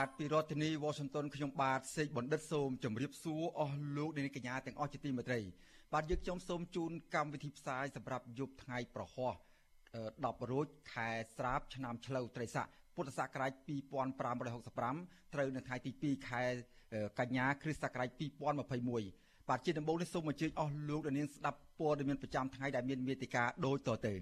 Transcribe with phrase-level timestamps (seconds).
[0.00, 5.40] បាទពីរដ្ឋធានី Washington ខ្ញុំបាទសេកបណ្ឌិតសូមជម្រាបសួរអស់លោកអ្នកនាងកញ្ញាទាំងអស់ជាទីមេត្រី
[5.92, 9.32] បាទយើងខ្ញុំសូមជូនកម្មវិធីផ្សាយសម្រាប់យប់ថ្ងៃប្រហោះ
[9.90, 13.52] 10រោចខែស្រាបឆ្នាំឆ្លូវត្រីស័កពុទ្ធសករាជ
[14.58, 16.42] 2565ត្រូវនៅថ្ងៃទី2ខែ
[17.18, 18.08] កញ្ញាគ្រិស្តសករាជ
[18.80, 24.14] 2021បាទជាដំបូងនេះសូមអញ្ជើញអស់លោកអ្នកនាងស្ដាប់ព័ត៌មានប្រចាំថ្ងៃដែលមានមេតិការដូចតទៅ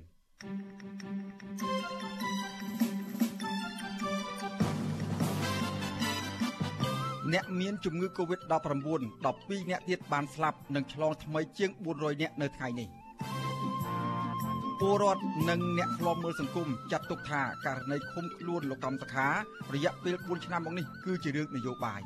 [7.33, 8.55] អ្នកមានជំងឺ Covid-19
[9.27, 12.89] 12អ្នកទៀតបានស្លាប់និងឆ្លងថ្មីជាង400អ្នកនៅថ្ងៃនេះ
[14.81, 19.29] ពលរដ្ឋនិងអ្នកធ្លាប់មើលសង្គមចាត់ទុកថាករណីឃុំខ្លួនលោកកំសខា
[19.75, 22.01] រយៈពេល4ឆ្នាំមកនេះគឺជារឿងនយោបាយ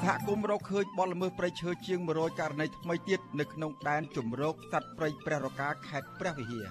[0.00, 6.66] សហគមន៍រកឃើញបទល្មើសព្រៃឈើជាង100ករណីថ្មីទៀតនៅក្នុងដែនជំរកសត្វព្រៃព្រះរកាខេត្តព្រះវិហារ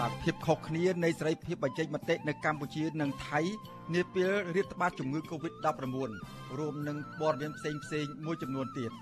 [0.06, 3.40] ាទភាពខុសគ្នានៃសេរីភាពបញ្ចេញមតិនៅកម្ពុជានិងថៃ
[3.94, 6.10] នាពេលរាតត្បាតជំងឺ Covid-19
[6.58, 8.92] រួមនឹងព័ត៌មានផ្សេងផ្សេងមួយចំនួនទៀត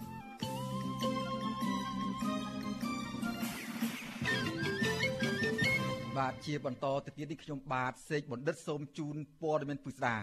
[6.17, 10.17] បាទជាបន្តទៅទៀតនេះខ្ញុំបាទសេកបណ្ឌិតសូមជូនព័ត៌មានពិស្ដា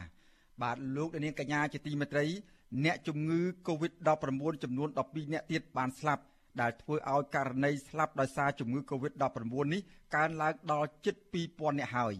[0.62, 2.26] បាទលោកនាងកញ្ញាជាទីមេត្រី
[2.86, 6.24] អ្នកជំងឺ Covid-19 ចំនួន12អ្នកទៀតបានស្លាប់
[6.62, 9.82] ដែលធ្វើឲ្យករណីស្លាប់ដោយសារជំងឺ Covid-19 នេះ
[10.16, 12.14] កើនឡើងដល់ជិត2000អ្នកហើយ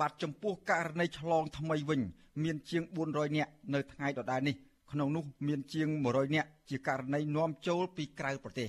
[0.00, 2.00] បាទចំពោះករណីឆ្លងថ្មីវិញ
[2.42, 4.56] មានជាង400អ្នកនៅថ្ងៃដដែលនេះ
[4.92, 8.68] ក្នុងនោះមានជាង100អ្នកជាករណីនាំចូលពីក្រៅប្រទេស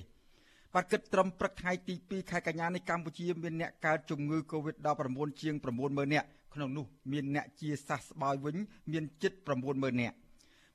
[0.74, 8.56] បាទគិតត្រឹមព្រឹកថ្ងៃទី2ខែកញ្ញានេះកម្ពុជាមានអ្នកកើតជំងឺ Covid-19 ជាង90000នាក់ក្នុងនោះមានអ្នកជាសះស្បើយវិញ
[8.92, 9.34] មានជិត
[9.68, 10.16] 90000នាក់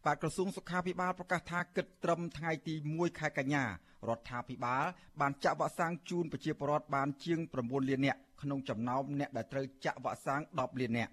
[0.08, 3.64] បាទក្រសួងសុខាភិបាលប្រកាសថាគិតត្រឹមថ្ងៃទី1ខែកញ្ញា
[4.08, 4.84] រដ្ឋាភិបាល
[5.20, 11.12] បានចាក់វ៉ាក់សាំងជូនប្រជាពលរដ្ឋបានជាង9លាននាក់ក្នុងចំណោមអ្នកដែលត្រូវចាក់វ៉ាក់សាំង10លាននាក់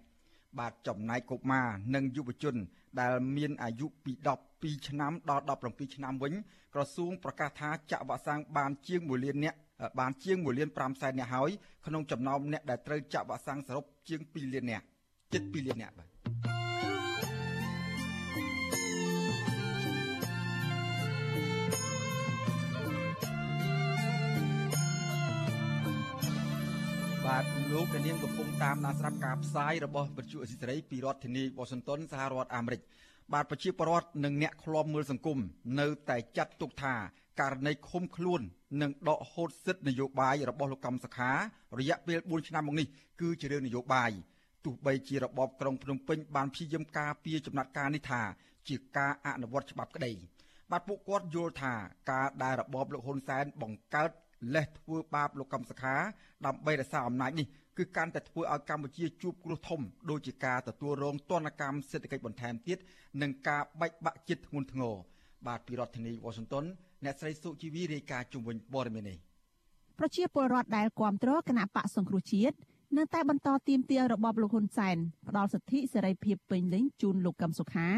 [0.60, 2.56] បាទចំណែកកុមារនិងយុវជន
[3.00, 4.12] ដែលមានអាយុពី
[4.50, 6.34] 12ឆ្នាំដល់17ឆ្នាំវិញ
[6.74, 9.58] ក្រសួងប្រកាសថាចាក់វ៉ាក់សាំងបានជាង1លាននាក់
[10.00, 11.50] បានជាង1លាន5សែននាក់ហើយ
[11.86, 14.86] ក្នុងចំណោមអ្នកដែលត្រូវចាក់វ៉ាក់សាំងសរុបជាង2លាននាក់
[15.34, 16.15] ជិត2លាននាក់បាទ
[27.76, 32.82] បាទលោកនាងកំពុងតាមដានស្រាប់ការផ្សាយរបស់វិទ្យុអេស៊ីសេរីពីរដ្ឋធានីវ៉ាស៊ីនតោនសហរដ្ឋអាមេរិក
[33.34, 35.40] បាទប្រជាពលរដ្ឋនិងអ្នកឃ្លាំមើលសង្គម
[35.80, 36.94] នៅតែចាត់ទុកថា
[37.42, 38.42] ករណីឃុំខ្លួន
[38.82, 41.32] និងដកហូតសិទ្ធិនយោបាយរបស់លោកកំសខា
[41.80, 42.88] រយៈពេល4ឆ្នាំមកនេះ
[43.22, 44.12] គឺជារឿងនយោបាយ
[44.66, 48.22] ទោះបីជារបបក្រុងភ្នំពេញបានព្យាយាមការពារចំណាត់ការនេះថា
[48.68, 50.12] ជាការអនុវត្តច្បាប់ក្តី
[50.72, 51.74] បាទពួកគាត់យល់ថា
[52.12, 54.12] ការដែលរបបលោកហ៊ុនសែនបង្កើត
[54.56, 55.96] លេសធ្វើបាបលោកកំសខា
[56.46, 57.48] ដើម្បីរក្សាអំណាចនេះ
[57.78, 62.78] គឺកាន់តែធ្វើឲ្យកម្ពុជាជួបគ្រោះធំដូចជាការទទួលរងទណ្ឌកម្មសេដ្ឋកិច្ចបន្ថែមទៀត
[63.22, 64.94] និងការបែកបាក់ចិត្តធ្ងន់ធ្ងរ
[65.48, 66.66] បាទពីរដ្ឋធានី Washington
[67.04, 69.18] អ្នកស្រីសុជីវីរាយការណ៍ជុំវិញព័ត៌មាននេះ
[70.00, 72.56] ប្រជាពលរដ្ឋដែលគ្រប់គ្រងគណៈបកសង្គ្រោះជាតិ
[72.98, 74.98] នៅតែបន្តទាមទាររបបលោកហ៊ុនសែន
[75.28, 77.90] ផ្ដល់សិទ្ធិសេរីភាពពេញលេញជូនលោកកឹមសុខា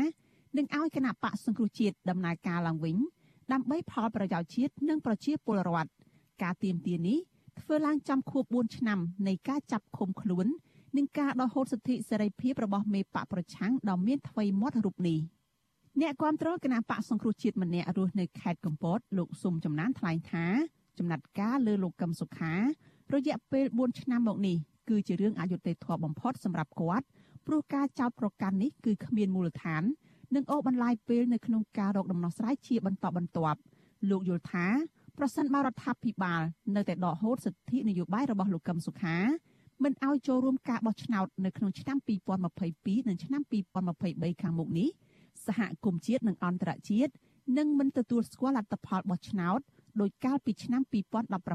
[0.58, 2.98] និងឲ្យគណៈបកសង្គ្រោះជាតិដំណើរការឡើងវិញ
[3.54, 5.90] ដើម្បីផលប្រយោជន៍ជាតិនិងប្រជាពលរដ្ឋ
[6.44, 7.18] ការទៀមទានេះ
[7.60, 10.48] ធ្វើឡើងចំខួប4ឆ្នាំនៃការចាប់ឃុំខ្លួន
[10.98, 15.20] និងការដកហូតសិទ្ធិសេរីភាពរបស់មេបកប្រឆាំងដ៏មានថ្មីមាត់រូបនេះ
[16.02, 20.46] អ្នកគាំទ្រគណៈបកសង្គ្រោះជាតិម្នាក់រស់នៅខេត្តកំពតលោកស៊ុំចំណានថ្លែងថា
[20.98, 22.54] ចំណាត់ការលើលោកកឹមសុខា
[23.14, 24.58] រយៈពេល4ឆ្នាំមកនេះ
[24.90, 27.06] គឺជារឿងអយុត្តិធម៌បំផុតសម្រាប់គាត់
[27.48, 29.84] ព្រោះការចោទប្រកាន់នេះគឺគ្មានមូលដ្ឋាន
[30.36, 33.60] និងអូសបន្លាយពេលនៅក្នុងការរកដំណោះស្រាយជាបន្តបន្ទាប់
[34.10, 34.68] លោកយល់ថា
[35.18, 36.42] ប្រសិនបើរដ្ឋាភិបាល
[36.76, 39.18] នៅតែដកហូតសិទ្ធិនយោបាយរបស់លោកកឹមសុខា
[39.84, 41.98] មិនឲ្យចូលរួមការបោះឆ្នោតនៅក្នុងឆ្នាំ
[42.54, 43.42] 2022និងឆ្នាំ
[43.92, 44.90] 2023ខាងមុខនេះ
[45.48, 47.12] សហគមន៍ជាតិនិងអន្តរជាតិ
[47.58, 49.60] នឹងមិនទទួលស្គាល់លទ្ធផលបោះឆ្នោត
[50.02, 50.82] ដោយកាលពីឆ្នាំ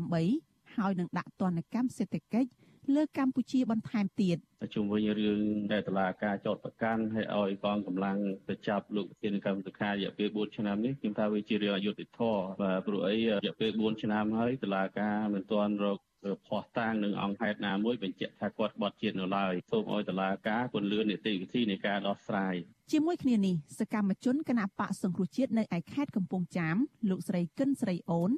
[0.00, 2.48] 2018ហើយនឹងដាក់ទណ្ឌកម្មសេដ្ឋកិច្ច
[2.94, 4.36] លើកម្ពុជាបន្ថែមទៀត
[4.74, 5.40] ជុំវិញរឿង
[5.72, 8.18] ដែលតឡាការចោតប្រកាន់ឲ្យឲ្យកងកម្លាំង
[8.48, 15.98] ទៅចាប់លោកប្រធានកម្មសុខារយៈពេល4ឆ្នាំនេះខ្ញុំថាវាជារឿងអយុត្តិធម៌បាទព្រោះអីរយៈពេល4ឆ្នាំហើយតឡាការមិនទាន់រក
[16.46, 22.54] ភ័ស្តុតាងនឹងអង្គហេតុណាមួយបញ្ជាក់ថាគាត់ក្បត់ជាតិនៅឡើយសូមឲ្យតុលាការពន្លឿននីតិវិធីនៃការដោះស្រាយ
[22.92, 26.76] ជាមួយគ្នានេះសកម្មជនគណៈបកសង្គ្រោះជាតិនៅឯខេត្តកំពង់ចាម
[27.10, 28.30] លោកស្រីកិនស្រីអូន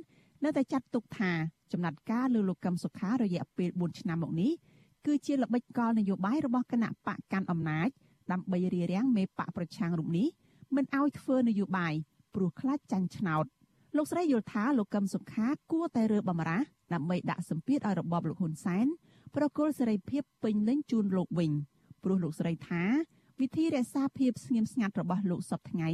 [0.44, 1.32] នៅតែចាត់ទុកថា
[1.72, 4.52] ចំណាត់ការលើលោកកឹមសុខារយៈពេល4ឆ្នាំមកនេះ
[5.06, 7.88] គឺជាល្បិចកលនយោបាយរបស់គណៈបកកាន់អំណាច
[8.32, 10.28] ដើម្បីរារាំងមេបកប្រឆាំងរូបនេះ
[10.76, 11.94] មិនឲ្យធ្វើនយោបាយ
[12.34, 13.44] ព្រោះខ្លាចចាញ់ឆ្នោត
[13.96, 18.86] លោកស្រីយល់ថាលោកកឹមសុខាគួរតែរើបំរាស់ដើម្បីដាក់សម្ពាធឲ្យរបបលោកហ៊ុនសែន
[19.34, 21.52] ប្រគល់សេរីភាពពេញលេញជូនលោកវិញ
[22.04, 22.82] ព្រោះលោកស្រីថា
[23.40, 25.90] វិធីរក្សាភាពស្ងៀមស្ងាត់របស់លោកសពថ្ងៃ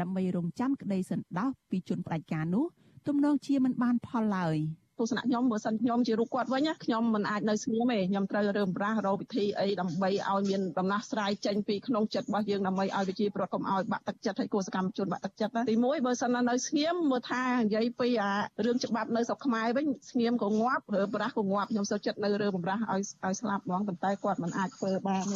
[0.00, 2.64] ដើម្បីរងចាំក្តីសន្តោសពីជនផ្ដាច់ការនោះ
[3.06, 4.56] ទំនងជាមិនបានផលឡើយ។
[4.98, 18.32] ទស្សនៈខ្ញុំបើសិនខ្ញុំជារូបគាត់វិញណាខ្ញុំមិនអាចនៅស្ងៀមទេខ្ញុំត្រូវរើមប្រាស់រកវិធីអីដើម្បីឲ្យមានដំណោះស្រាយចេញពីក្នុងចិត្តរបស់យើងដើម្បីឲ្យប្រជាពលរដ្ឋកុំឲ្យបាក់ទឹកចិត្តឲ្យគូសកម្មជនបាក់ទឹកចិត្តទីមួយបើសិននៅស្ងៀមមើលថានិយាយពីអា
[18.66, 25.26] រឿងច្បាប់នៅស្រុកខ្មែរវិញស្ងៀមក៏ងាប់រើប្រាស់ក៏ងាប់ខ្ញុំសូវចិត្តនៅរើបំរាស់ឲ្យឲ្យស្លាប់ហ្មងប៉ុន្តែគាត់មិនអាចធ្វើបាន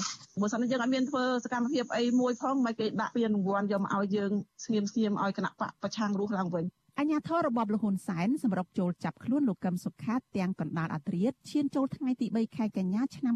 [0.40, 4.32] បើសិនយើងអត់មានធ្វើសកម្មភាពអីមួយផងមិនគេដាក់ពានរង្វាន់យកមកឲ្យយើង
[4.64, 6.66] ស្ងៀមស្ងៀមឲ្យគណៈបកប្រឆាំងរស់ឡើងវិញ
[6.98, 13.34] អញ្ញាធររបបលហ៊ុនសែនសម្រុកចូលចាប់ខ្លួនលោកកឹមសុខាទាំងកណ្ដាលអាត្រៀតឈានចូលថ្ងៃទី3ខែកញ្ញាឆ្នាំ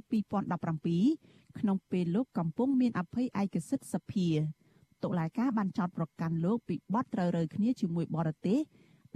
[0.79, 4.29] 2017ក្នុងពេលលោកកំពុងមានអភ័យឯកសិទ្ធិសភា
[5.03, 8.59] តុលាការបានចោទប្រកាន់លោកពីបទត្រូវរើគ្នាជាមួយបរទេស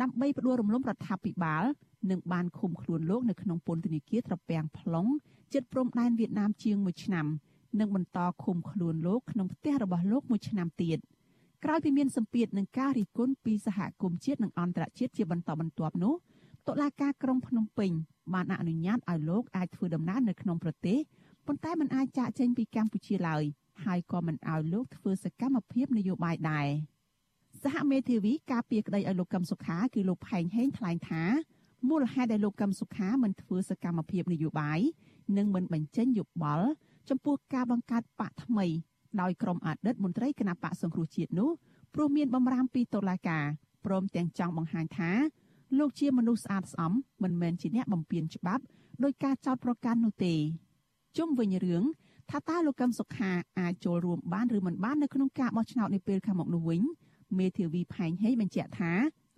[0.01, 1.65] ដើម្បីផ្ដួលរំលំរដ្ឋាភិបាល
[2.11, 5.09] និងបានឃុំខ្លួនលោកនៅក្នុងពន្ធនាគារត្រពាំង plong
[5.53, 7.27] ជិតព្រំដែនវៀតណាមជាង1ឆ្នាំ
[7.81, 10.99] និងបន្តឃុំខ្លួនលោកក្នុងផ្ទះរបស់លោកមួយឆ្នាំទៀត។
[11.65, 16.15] ក្រោយពីមានសម្ពាធនឹងការរិះគន់ពីសហគមន៍ជាតិនិងអន្តរជាតិជាបន្តបន្ទាប់នោះ
[16.69, 17.91] តុលាការក្រុងភ្នំពេញ
[18.35, 20.99] បានអនុញ្ញាតឲ្យលោកអាចធ្វើដំណើរនៅក្នុងប្រទេស
[21.47, 23.45] ប៉ុន្តែមិនអាចចាកចេញពីកម្ពុជាឡើយ
[23.85, 26.69] ហើយក៏មិនឲ្យលោកធ្វើសកម្មភាពនយោបាយដែរ
[27.63, 31.23] សហមេធាវីការពារក្តីឲ្យលោកកឹមសុខាគឺលោកផែងហេងថ្លែងថា
[31.89, 34.81] មូលហេតុដែលលោកកឹមសុខាមិនធ្វើសកម្មភាពនយោបាយ
[35.37, 36.69] និងមិនបញ្ចេញយោបល់
[37.09, 38.67] ចំពោះការបង្កើតបកថ្មី
[39.21, 41.51] ដោយក្រុមអតីតមន្ត្រីគណៈបកសង្គ្រោះជាតិនោះ
[41.95, 43.45] ព្រោះមានបំរាមពីតុលាការ
[43.87, 45.11] ព្រមទាំងចង់បង្ហាញថា
[45.79, 46.93] លោកជាមនុស្សស្អាតស្អំ
[47.23, 48.63] មិនមែនជាអ្នកបំពានច្បាប់
[49.05, 50.35] ដោយការចោទប្រកាន់នោះទេ
[51.19, 51.85] ជុំវិញរឿង
[52.31, 56.83] ថាតើលោកកឹមសុខាអាចចូលរួមបានឬមិនបាននៅក្នុងការបោះឆ្នោតនាពេលខាងមុខនោះវិញ
[57.39, 58.93] មេធាវីផែងហេបញ្ជាក់ថា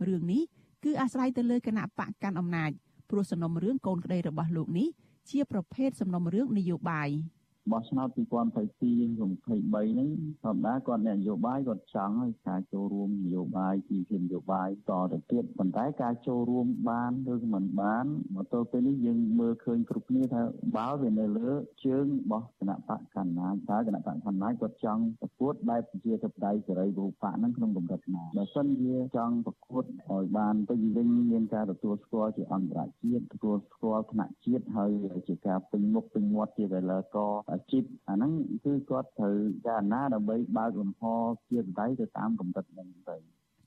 [0.08, 0.42] រឿងនេះ
[0.84, 2.70] គឺអាស្រ័យទៅលើគណៈបកកាន់អំណាច
[3.10, 4.88] ព្រោះសំណុំរឿងកូនក្តីរបស់លោកនេះ
[5.30, 7.08] ជាប្រភេទសំណុំរឿងនយោបាយ។
[7.70, 10.08] បោះឆ្នោត2022 23ហ្នឹង
[10.42, 18.04] ធម្មតាគាត់អ្នកនយោបាយគាត់ចង់ឲ្យការចូលរួមនយោបាយពីជានយោបាយតទៅទៀតប៉ុន្តែការចូលរួមបានឬមិនបាន
[18.34, 20.42] មកទល់ពេលនេះយើងមើលឃើញគ្រប់គ្នាថា
[20.76, 21.50] បើវានៅលើ
[21.84, 34.90] ជើងរបស់គណៈបកកណ្ដាលតើគណៈបកកណ្ដាលគាត់ចង់ប្រកួតបែបជាធិបតីសេរីវោបកហ្នឹងក្នុងកម្រិតណាបើសិនជាចង់ប្រកួតឲ្យបានពេញលេញមានការទទួលស្គាល់ជាអន្តរជាតិទទួលស្គាល់ថ្នាក់ជាតិហើយ
[35.28, 37.18] ជាការពេញមុខពេញមាត់ជាវេលាក
[37.51, 38.32] អាជីពអាហ្នឹង
[38.64, 41.02] គឺគាត់ត្រូវចារណាដើម្បីបើកលំហ
[41.50, 43.16] ជាបដៃទៅតាមកម្រិតហ្នឹងទៅ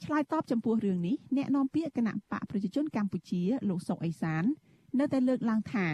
[0.03, 4.43] ឆ្លើយតបចំពោះរឿងនេះអ្នកនាំពាក្យគណៈបកប្រជាជនកម្ពុជាលោកសុកអេសាន
[4.99, 5.87] នៅតែលើកឡើងថា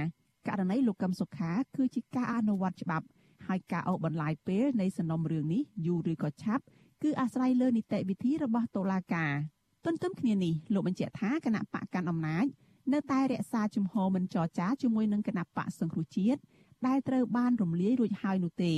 [0.47, 3.05] ករណីលោកកឹមសុខា គឺជាការអនុវត្តច្បាប់
[3.47, 6.63] ហើយការអូសបន្លាយពេលនៃសំណុំរឿងនេះយូរឬក៏ឆាប់
[7.03, 9.33] គឺអាស្រ័យលើនីតិវិធីរបស់តុលាការ
[9.85, 12.45] ទន្ទឹមគ្នានេះលោកបញ្ជាក់ថាគណៈបកកាន់អំណាច
[12.93, 16.39] នៅតែរក្សាជំហរមិនចរចាជាមួយនឹងគណៈបកសង្គ្រោះជាតិ
[16.87, 18.75] ដែលត្រូវបានរំលាយរួចហើយនោះទេ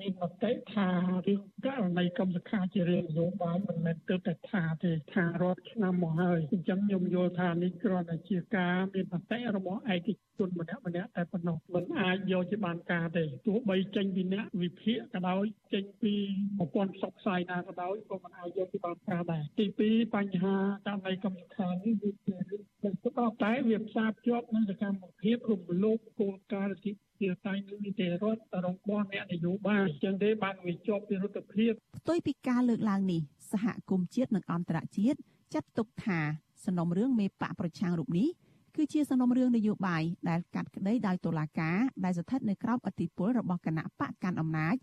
[0.00, 0.88] មានមតិថា
[1.26, 16.14] រឿងករណីកម្មសខាជារឿងនយោបាយមិនមែនទៅតែថាទេថារាប់ឆ្នាំមកហើយអញ្ចឹងខ្ញុំយល់ថានេះគ្រាន់តែជាការមានមតិរបស់ឯកជនម្នាក់ម្នាក់តែប៉ុណ្ណោះមិនអាចយកជាបានការទេទោះបីចេញពីអ្នកវិភាគក៏ដោយចេញពី
[16.58, 33.20] ប្រព័ន្ធផ្សព្វផ្សាយណាក៏ដោយក៏មិនអាចយកជាបានការដែរទីពីរបញ្ហាករណីកម្មសខានេះវាជារឿងទៅដល់តែវាផ្សារភ្ជាប់នឹងសកម្មភាពរំលោភគោលការណ៍សិទ្ធិជាតៃនឹងនីតិរដ្ឋរបស់អ្នកនយោបាយចឹងទេបានវាជាប់ពីរដ្ឋភាពផ្ទុយពីការលើកឡើងនេះ
[33.52, 35.18] សហគមន៍ជាតិនិងអន្តរជាតិ
[35.54, 36.20] ចាត់ទុកថា
[36.64, 38.28] សំណុំរឿងមេបកប្រឆាំងរូបនេះ
[38.76, 44.76] គឺជាសំណុំរឿងនយោបាយដែលកាត់ក្តីដោយតុលាការដែលស្ថិតនៅក្រោមអធិបុលរបស់គណៈបកកាន់អំណាច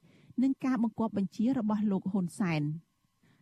[0.44, 2.62] និងការបង្គាប់បញ្ជារបស់លោកហ៊ុនសែន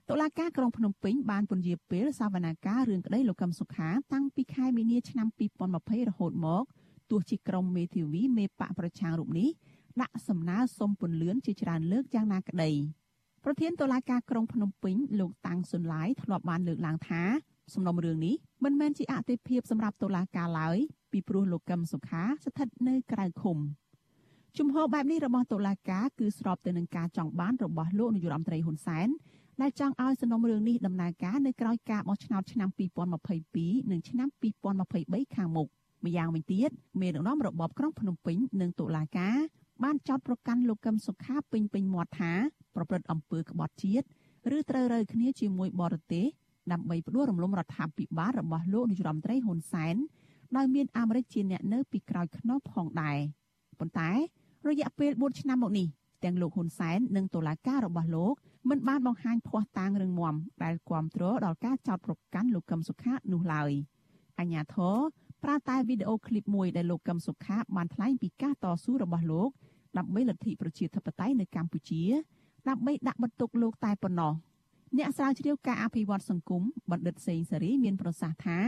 [0.09, 5.27] តុលាការក្រុងភ្នំពេញបានពន្យាពេលសវនាការរឿងក្តីលោកកឹមសុខាតាំងពីខែមីនាឆ្នាំ
[5.67, 6.63] 2020រហូតមក
[7.11, 9.49] ទោះជាក្រុមមេធាវីមេបកប្រឆាំងរូបនេះ
[10.01, 12.71] ដាក់សំណើសុំពន្លឿនជាច្រើនលើកយ៉ាងណាក្តី
[13.43, 17.23] ប្រធានតុលាការក្រុងភ្នំពេញលោកតាំងសុនឡាយធ្លាប់បានលើកឡើងថា
[17.75, 20.77] សំណុំរឿងនេះមិនមែនជាអតិភិបសម្រាប់តុលាការឡើយ
[21.11, 23.57] ពីព្រោះលោកកឹមសុខាស្ថិតនៅក្រៅឃុំ
[24.57, 29.07] ជំហរបែបនេះរបស់តុលាការគឺស្របទៅនឹងការចង់បានរបស់លោកនាយរដ្ឋមន្ត្រីហ៊ុនសែន
[29.61, 32.69] ដែលចង់ឲ្យសំណុំរឿងនេះដំណើរការនៅក្រោយការបោះឆ្នោតឆ្នាំ
[33.29, 34.27] 2022និងឆ្នាំ
[34.81, 35.67] 2023ខាងមុខ
[36.05, 36.69] ម្យ៉ាងវិញទៀត
[37.01, 39.37] មេដឹកនាំរបបក្រុងភ្នំពេញនិងតុលាការ
[39.83, 42.33] បានចោទប្រកាន់លោកកឹមសុខាពេញពេញមាត់ថា
[42.75, 44.05] ប្រព្រឹត្តអំពើក្បត់ជាតិ
[44.57, 46.25] ឬត្រូវរើគ្នាជាមួយបរទេស
[46.71, 49.95] ដើម្បីផ្ដួលរំលំរដ្ឋាភិបាលរបស់លោកនាយរដ្ឋមន្ត្រីហ៊ុនសែន
[50.57, 53.17] ដោយមានអាមេរិកជាអ្នកនៅពីក្រោយខ្នងផងដែរ
[53.79, 54.11] ប៉ុន្តែ
[54.67, 55.87] រយៈពេល4ឆ្នាំមកនេះ
[56.23, 58.33] ទាំងលោកហ៊ុនសែននិងតុលាការរបស់លោក
[58.69, 63.71] មិនបានបង្ហាញភ័ស្តុតាងរឹងមាំដែលគាំទ្រដល់ការចោទប្រកាន់លោកកឹមសុខានោះឡើយ
[64.39, 64.97] អញ្ញាធរ
[65.43, 69.49] ប្រើតែវីដេអូឃ្លីបមួយដែលលោកកឹមសុខាបានថ្លែងពីការតស៊ូរបស់លោក
[69.97, 72.03] ដើម្បីលទ្ធិប្រជាធិបតេយ្យនៅកម្ពុជា
[72.69, 74.33] ដើម្បីដាក់បន្ទុកលោកតែប៉ុណ្ណោះ
[74.97, 78.59] អ្នកស្រាវជ្រាវការអភិវឌ្ឍសង្គមបណ្ឌិតសេងសេរីមានប្រសាសន៍ថា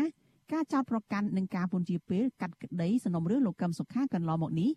[0.54, 4.70] ការចោទប្រកាន់និងការពន្យាពេលកាត់ក្តីសំណុំរឿងលោកកឹមសុខាកន្លងមកនេះ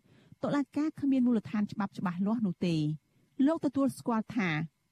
[0.42, 2.76] តុលាការគ្មានមូលដ្ឋានច្បាប់ច្បាស់លាស់នោះទេ
[3.46, 4.48] លោកទទួលស្គាល់ថា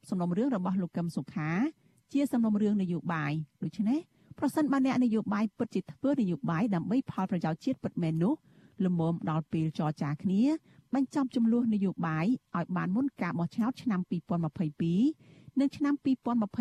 [0.08, 1.50] សំណុំរឿងរបស់លោកកឹមសុខា
[2.12, 3.32] ជាសំណុំរឿងនយោបាយ
[3.62, 3.98] ដូច្នេះ
[4.38, 8.34] ប្រសិនបើអ្នកនយោបាយពិតជាធ្វើនយោបាយដើម្បីផលប្រយោជន៍ជាតិពិតមែននោះ
[8.84, 10.42] លំមដល់ពេលចរចាគ្នា
[10.94, 14.00] បញ្ចប់ចំនួននយោបាយឲ្យបានមុនការបោះឆ្នោតឆ្នាំ
[14.70, 15.94] 2022 និងឆ្នាំ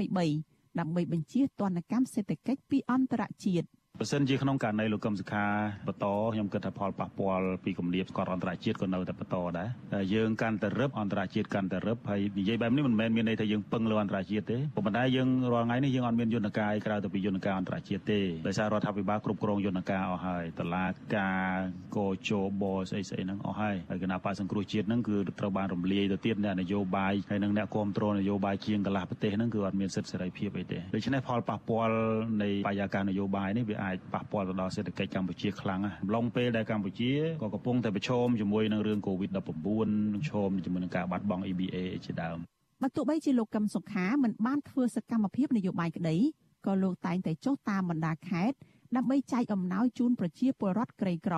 [0.01, 3.67] 2023ដើម្បីបញ្ជាទណ្ឌកម្មសេដ្ឋកិច្ចពីអន្តរជាតិ។
[4.01, 5.45] បើសិនជាក្នុងករណីលោកកឹមសុខា
[5.87, 9.69] បន្តខ្ញុំគិតថាផលប៉ះពាល់ពីគម្លាតស្កតអន្តរជាតិក៏នៅតែបន្តដែរ
[10.13, 21.55] យើងកាន់តែរឹបអន្តរជាតិកាន់តែរឹបហើយនិយាយបែបនេះមិនមែនមានន័យថាយើងពឹងលើអន្តរជាតិទេប៉ុន្តែយើងរាល់ថ្ងៃនេះយើងអត់មានយន្តការក្រៅទៅពីយន្តការអន្តរជាតិទេដោយសាររដ្ឋាភិបាលគ្រប់គ្រងយន្តការអស់ហើយតឡាការ
[21.97, 22.31] កោជ
[22.61, 31.95] បស្អីស្អីហ្នឹងអស់ហើយហើយគណៈបកសង្គ្រោះជាតិហ្នឹងគឺត្រូវបានរំលាយទៅទៀតអ្នកនយោបាយហើយនិងអ្នកគ្រប់គ្រងនយោបាយជាងកន្លះប្រទេសហ្នឹងគឺអត់មានសិទ្ធិសេរីភាពអីទេដូច្នេះផលប៉ះពាល់
[32.41, 42.37] នៃបរិយាកាសនយោបាយនេះវាអាចប៉ះពាល់ទៅដល់សេដ្ឋកិច្ចកម្ពុជាខ្លាំងណាស់អំឡុងពេលដែលកម្ពុជាក៏កំពុងតែប្រឈមជាមួយនឹងរឿង COVID-19 ឈមជាមួយនឹងការបាត់បង់ EBA ជាដើម
[42.81, 46.17] បើទោះបីជាលោកកឹមសុខាមិនបានធ្វើសកម្មភាពនយោបាយក្តី
[46.65, 48.57] ក៏លោកតែងតែចុះតាមបណ្ដាខេត្ត
[48.95, 51.35] ដើម្បីចែកអំណោយជូនប្រជាពលរដ្ឋក្រីក្រ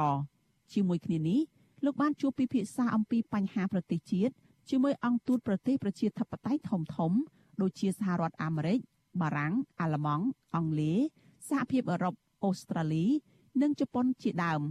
[0.74, 1.40] ជាមួយគ្នានេះ
[1.86, 4.34] លោកបានជួបពិភាក្សាអំពីបញ្ហាប្រទេសជាតិ
[4.70, 7.12] ជាមួយអង្គទូតប្រទេសប្រជាធិបតេយ្យធំធំ
[7.62, 8.80] ដូចជាសហរដ្ឋអាមេរិក
[9.22, 11.00] បារាំងអាល្លឺម៉ង់អង់គ្លេស
[11.50, 13.06] សហភាពអឺរ៉ុប អូស្ត្រាលី
[13.62, 14.62] និងជប៉ុនជាដើម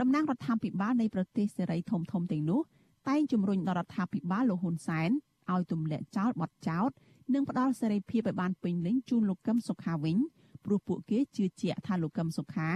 [0.00, 2.60] តំណាងរដ្ឋាភិបាលនៃប្រទេសសេរីធំធំទាំងនោះ
[3.08, 5.10] តែងជំរុញដល់រដ្ឋាភិបាលលោកហ៊ុនសែន
[5.52, 6.90] ឲ្យទម្លាក់ចោលបទចោទ
[7.34, 10.16] និងផ្ដល់សេរីភាពឲ្យបានពេញលេញជូនលោកកឹមសុខាវិញ
[10.64, 12.70] ព្រោះពួកគេជឿជាក់ថាលោកកឹមសុខា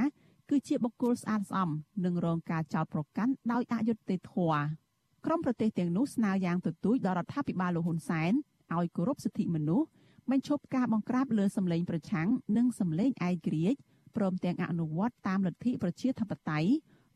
[0.51, 1.71] គឺជាបុគ្គលស្អាតស្អំ
[2.05, 4.61] និងរងការចោទប្រកាន់ដោយអយុត្តិធម៌
[5.27, 8.33] ក្រមប្រទេសទាំងនោះស្នើយ៉ាងទទូចដល់រដ្ឋាភិបាលលោកហ៊ុនសែន
[8.75, 9.87] ឲ្យគោរពសិទ្ធិមនុស្ស
[10.31, 13.79] បញ្ឈប់ការបង្ក្រាបលើសម្លេងប្រឆាំងនិងសម្លេងឯករាជ្យ
[14.17, 16.71] ព្រមទាំងអនុវត្តតាមលទ្ធិប្រជាធិបតេយ្យ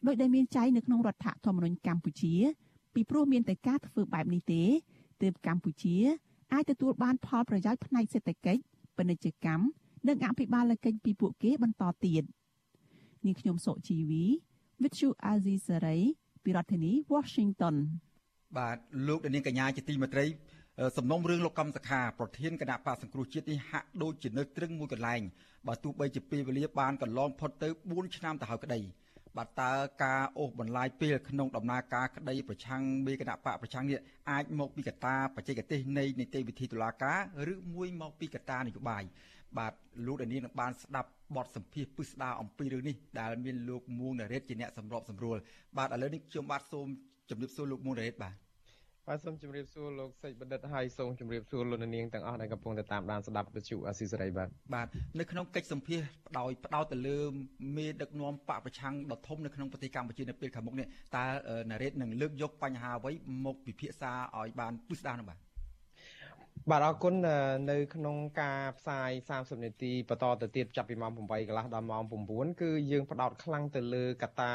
[0.07, 2.35] ដោយដែលមានចែងនៅក្នុងរដ្ឋធម្មនុញ្ញកម្ពុជា
[2.95, 4.62] ពីព្រោះមានតែការធ្វើបែបនេះទេ
[5.23, 5.97] ទើបកម្ពុជា
[6.52, 8.61] អាចទទួលបានផលប្រយោជន៍ផ្នែកសេដ្ឋកិច្ច
[8.97, 9.64] ពាណិជ្ជកម្ម
[10.09, 12.25] និងអភិបាលកិច្ចពីពួកគេបន្តទៀត
[13.25, 14.25] នាងខ្ញុំសុជីវី
[14.83, 16.02] With you Azizi Saray
[16.42, 17.76] ពីរដ្ឋធានី Washington
[18.59, 18.78] បាទ
[19.09, 20.25] លោកនាងកញ្ញាជាទីមេត្រី
[20.96, 25.20] សំណុំរឿងលោកកម្មសខាប្រធានគណៈបកសង្គ្រោះជាតិនេះហាក់ដូចជានៅត្រឹងមួយកន្លែង
[25.66, 28.80] បើទោះបីជាពេលវេលាបានកន្លងផុតទៅ4ឆ្នាំទៅហើយក្តី
[29.37, 29.72] បាទតើ
[30.04, 33.99] ការអូសបន្លាយពេលក្នុងដំណើរការក្តីប្រឆាំងមេគណៈបកប្រឆាំងនេះ
[34.30, 37.18] អាចមកពីកត្តាបច្ចេកទេសនៃនីតិវិធីតុលាការ
[37.52, 39.02] ឬមួយមកពីកត្តានយោបាយ
[39.58, 39.72] បាទ
[40.06, 45.37] លោកដានីនឹងបានស្ដាប់បទសម្ភាសពិស្ដារអំពីរឿងនេះដែលមានលោកមួងណារ៉េតជាអ្នកសម្របសម្រួល
[45.76, 46.87] បាទឥឡូវនេះខ្ញុំបាទសូម
[47.30, 48.50] ជម្រាបសួរលោកមួងណារ៉េតបាទ
[49.12, 54.87] បាទសូមជម្រាបសួរលោកសេចបណ្ឌិតហើយសូមជម្រាបសួរលោកនាងទាំងអស់ដែលកំពុងតាមដានស្ដាប់វិទ្យុអាស៊ីសេរីបាទបាទ
[55.21, 56.00] នៅក្នុងកិច្ចសម្ភាស
[56.38, 57.19] ដោយផ្ដោតទៅលើ
[57.76, 60.87] មេដឹកនាំបកប្រឆាំងដ៏ធំនៅក្នុងប្រទេសកម្ពុជានៅពេលខាងមុខនេះ
[61.17, 61.25] តើ
[61.71, 63.12] ណារ៉េតនឹងលើកយកបញ្ហាអ្វី
[63.45, 65.38] មកពិភាក្សាឲ្យបានពិស្ដារនោះបាទ
[66.70, 67.14] បាទអរគុណ
[67.70, 74.52] នៅក្នុងការផ្សាយ30នាទីបន្តទៅទៀតចាប់ពីម៉ោង8កន្លះដល់ម៉ោង9គឺយើងផ្ដោតខ្លាំងទៅលើកត្តា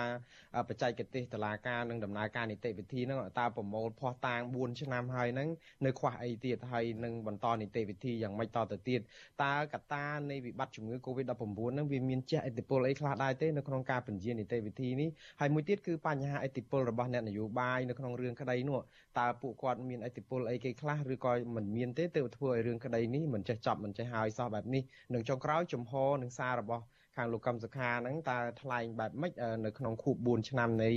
[0.67, 5.49] បច្ចេកទេសតឡាការនិងដំណើរការនីតិវិធីហ្នឹងតើប្រមូលភ័ស្តុតាង4ឆ្នាំហើយហ្នឹង
[5.85, 8.99] នៅខ្វះអីទៀតហើយនឹងបន្តនីតិវិធីយ៉ាងម៉េចតទៅទៀត
[9.43, 11.43] តើកត្តានៃវិបត្តិជំងឺ Covid-19
[11.73, 18.79] ហ្នឹងវាមានជះឥទ្ធិពលអីខ្លះដែរទេនៅក្នុងការបញ្ជានីតិវិធីនេះហើយមួយទៀតគឺបញ្ហាឥទ្ធិពលរបស់អ្នកនយោបាយនៅក្នុងរឿងក្តីនោះ
[19.19, 24.83] តើពួកគាត់មានឥទ្ធិពលអីគេខ្លះឬក៏មិនមានទេទើបធ្វើឲ្យរឿងក្តីនេះមិនចេះចប់មិនចេះហើយសោះបែបនេះ
[25.13, 26.83] នឹងចុងក្រោយជំហរនឹងសាររបស់
[27.15, 29.33] ខាងលោកកឹមសុខាហ្នឹងតើថ្លែងបែបម៉េច
[29.65, 30.89] នៅក្នុងខួប4ឆ្នាំនៃ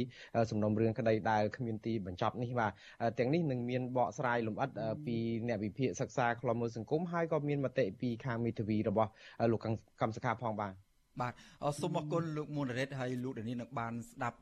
[0.51, 2.73] សំណុំរឿងក្តីដែលគ្មានទីបញ្ចប់នេះបាទ
[3.19, 4.71] ទាំងនេះនឹងមានបកស្រាយលម្អិត
[5.07, 5.17] ពី
[5.49, 9.11] អ្នកវិភាគសិក្សាខ្លមមើលសង្គមហើយក៏មានមតិពីខាងមេធាវីរបស់
[9.53, 9.61] លោក
[10.01, 10.88] កឹមសុខាផងបាទ
[11.21, 11.33] បាទ
[11.81, 14.39] សូមអរគុណលោកមុនរ៉េតហើយលោកដានីនឹងបានស្ដាប់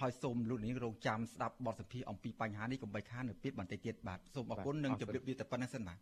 [0.00, 5.98] ហើយសូមលោកដានីរងចាំស្ដាប់បទសម្ភាសអំពីបញ្ហានេះកុំបីខាននៅពេលបន្តិចទៀតបាទសូមអរគុណនិងជម្រាបលាតែប៉ុណ្្នេះសិនបាទ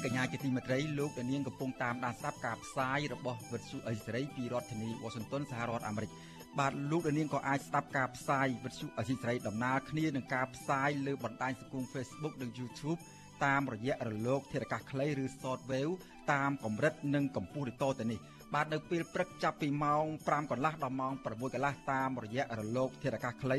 [0.00, 6.10] ងកញ្ញាជាទីមេត្រីលោកនាងកំពុងតាមដានស្ដាប់ការផ្សាយរបស់វិទ្យុអេស៊ីរីពីរដ្ឋធានីវ៉ាស៊ីនតោនសហរដ្ឋអាមេរិក
[6.58, 13.00] បាទលោកនាងក៏អាចស្ដាប់ការផ្សាយវិទ្យុអេស៊ីរីដំណើរគ្នានឹងការផ្សាយលើបណ្ដាញសង្គម Facebook និង YouTube
[13.44, 15.94] តាមរយៈរលកធាតុអាកាសខ្លីឬ Shortwave
[16.32, 18.18] តាមកម្រិតនិងកម្ពស់ដូចតទៅនេះ
[18.54, 23.58] បាទនៅពេលព្រឹកចាប់ពីម៉ោង5កន្លះដល់ម៉ោង6កន្លះតាមរយៈរលកធាតុអាកាសខ្លី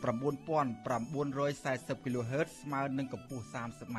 [0.00, 3.98] 9940 kHz ស្មើនឹងកម្ពស់ 30m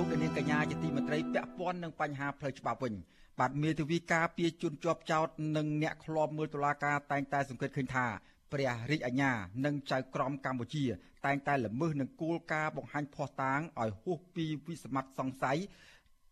[0.00, 2.94] លោកនាងកញ្ញាជាទីមេត្រីពាក់ព័ន្ធនឹងបញ្ហាផ្លូវច្បាប់វិញ
[3.40, 8.06] បាទមេធាវីការពារជនជាប់ចោតនិងអ្នកឃ្លាំមើលតុលាការតែងតែសង្កេតឃើញថា
[8.52, 9.32] ព្រះរាជអាជ្ញា
[9.64, 10.84] និងចៅក្រមកម្ពុជា
[11.26, 15.58] តែងតែល្មើសនឹងគោលការណ៍បង្ហាញភ័ស្តុតាងឲ្យហួសពីវិសមត្ថសង្ស័យ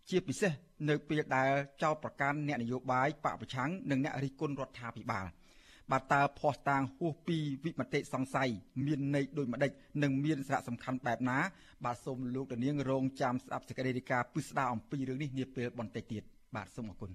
[0.09, 0.53] ជាពិសេស
[0.89, 1.51] នៅពេលដែល
[1.83, 5.27] ចោទប្រកាន់អ្នកនយោបាយបកប្រឆាំងនិងអ្នករិះគន់រដ្ឋាភិបាល
[5.93, 8.51] បាទតើភ័ស្តុតាងហួសពីវិមតិសង្ស័យ
[8.87, 9.71] មានន័យដូចម្ដេច
[10.03, 11.39] និងមានសារៈសំខាន់បែបណា
[11.85, 16.23] បាទសូមលោកនាងរងចាំស្ដាប់សេចក្តីរាយការណ៍ពិស្ដារអំពីរឿងនេះនាពេលបន្តិចទៀត
[16.57, 17.11] បាទសូមអរគុណ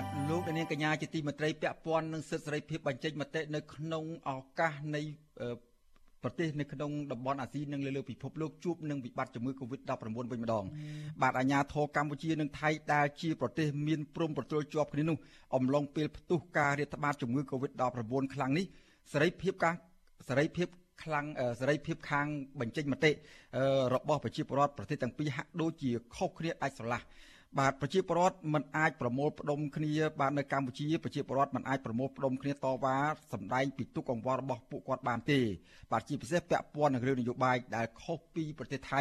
[0.00, 5.02] បាទលោកនាងកញ្ញាជាទីមេត្រីពាក់ព័ន្ធនឹងសិទ្ធិសេរីភាពបញ្ចេញមតិនៅក្នុងឱកាសនៃ
[6.22, 9.92] ប្រទេសនៅក្នុងតំបន់អាស៊ីនិងលើលើពិភពលោកជួបនឹងវិបត្តិជំងឺ Covid-19
[10.32, 10.64] វិញម្ដង
[11.22, 15.16] បាទអាជ្ញាធរកម្ពុជានិងថៃដែលជាប្រទេសមានព្រំប្រទល់ជាប់គ្នានោះ
[15.54, 18.66] អំឡុងពេលផ្ទុះការរាតត្បាតជំងឺ Covid-19 ខ្លាំងនេះ
[19.12, 19.74] សេរីភាពការ
[20.28, 20.68] សេរីភាព
[21.02, 21.26] ខ្លាំង
[21.60, 22.26] សេរីភាពខាង
[22.60, 23.10] បញ្ចេញមតិ
[23.94, 27.00] របស់ប្រជាពលរដ្ឋប្រទេសទាំងពីរហាក់ដូចជាខុសគ្នាដាច់ស្រឡះ
[27.58, 32.96] បាទប្រជាពលរដ្ឋមិនអាចប្រមូលផ្ដុំគ្នាបាទនៅកម្ពុជាប្រជាពលរដ្ឋមិនអាចប្រមូលផ្ដុំគ្នាតវ៉ា
[33.32, 35.38] សម្ដែងពីទុកកង្វល់របស់ពួកគាត់បានទេ
[35.92, 39.00] បាទជាពិសេសពាក់ព័ន្ធនឹងរឿងនយោបាយដែលខុសពីប្រទេសថៃ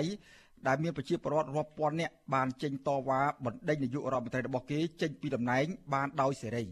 [0.67, 6.63] ដែលមានប្រជាពលរដ្ឋរាប់ពាន់នាក់បានចេញតវ៉ាបណ្ដេញនាយករដ្ឋមន្ត្រីរបស់គេចេញពីតំណែងបានដោយសេរី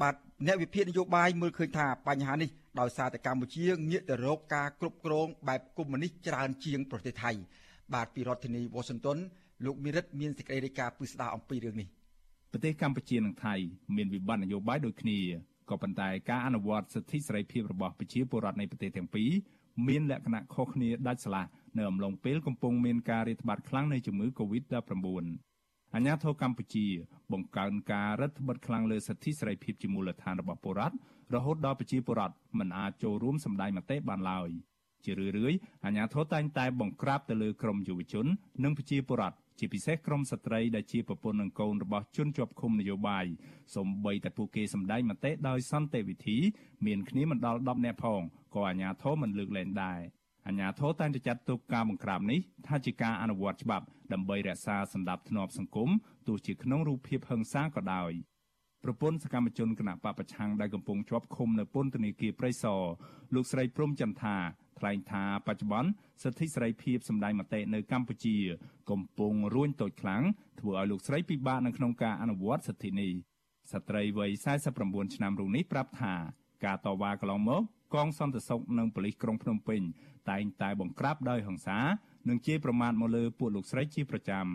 [0.00, 0.14] បាទ
[0.46, 7.32] អ្នកវិភាគនយោបាយមើលឃើញថាបញ្ហានេះដោយសារតែកម្ពុជាងាកទៅរកការគ្រប់គ្រងបែបកុម្មុយនីសច្រើនជាងប្រទេសថៃ
[7.94, 9.18] បាទពីរដ្ឋធានី Washington
[9.64, 11.88] លោកមីរិតមានសេចក្តីរាយការណ៍ពិស្ដារអំពីរឿងនេះ
[12.52, 13.54] ប្រទេសកម្ពុជានិងថៃ
[13.96, 15.18] មានវិបត្តិនយោបាយដូចគ្នា
[15.70, 19.30] ក៏ប៉ុន្តែការអនុវត្តសិទ្ធិសេរីភាពរបស់ប្រជាពលរដ្ឋនៃប្រទេសទាំងពីរ
[19.88, 21.44] មានលក្ខណៈខុសគ្នាដាច់ស្រឡះ
[21.78, 25.06] នៅអំឡុងពេលកំពុងមានការរាតត្បាតខ្លាំងនៃជំងឺ Covid-19
[25.94, 26.86] អាញាធរកម្ពុជា
[27.32, 30.96] បង្កើនការរដ្ឋបិទខ្លាំងលើសិទ្ធិសេរីភាពជាមូលដ្ឋានរបស់ពលរដ្ឋ
[31.34, 34.50] រហូតដល់ប្រជាពលរដ្ឋមិនអាចចូលរួមសម្ដែងមតិបានឡើយ
[35.04, 38.26] ជារឿយៗអាញាធរតែងតែបង្ក្រាបទៅលើក្រមយុវជន
[38.64, 43.26] និងប្រជាពលរដ្ឋ ជាពិសេសក្រុមស្ត្រីដែលជាប្រពន្ធនិងកូនរបស់ជនជាប់ឃុំនយោបាយ
[43.74, 46.38] សូម្បីតែពួកគេសម្ដែងមតិដោយសន្តិវិធី
[46.86, 48.22] មានគ្នាមិនដល់10នាក់ផង
[48.54, 50.00] ក៏អាជ្ញាធរមិនលើកលែងដែរ
[50.46, 55.90] អាជ្ញាធរតែងតែចាត់ទុកការបង្ក្រាបនេះថាជាការអនុវត្តច្បាប់ដើម្បីរក្សាសន្តិភាពធ្នាប់សង្គម
[56.26, 58.12] ទោះជាក្នុងរូបភាពហិង្សាក៏ដោយ
[58.84, 62.82] ប្រពន្ធសកម្មជនគណៈបពប្រឆាំងដែលកំពុងជាប់ឃុំនៅពន្ធនាគារព្រៃសរ
[63.34, 64.36] លោកស្រីព្រំចន្ទថា
[64.82, 65.90] ថ្លែងថាបច្ចុប្បន្ន
[66.22, 68.36] សិទ្ធិសេរីភាពសម្ដែងមតិនៅកម្ពុជា
[68.90, 70.22] កំពុងរួញតូចខ្លាំង
[70.60, 73.12] ធ្វើឲ្យលោកស្រីពិបាកនៅក្នុងការអនុវត្តសិទ្ធិនេះ
[73.72, 74.30] ស្ត្រីវ័យ
[74.74, 76.14] 49ឆ្នាំរូបនេះប្រាប់ថា
[76.64, 77.62] ការតវ៉ាកន្លងមក
[77.94, 79.80] កងសន្តិសុខនិងប៉ូលីសក្រុងភ្នំពេញ
[80.30, 81.78] តែងតែបង្ក្រាបដោយហិង្សា
[82.28, 84.46] និងជេរប្រមាថមកលើពួកលោកស្រីជាប្រចាំ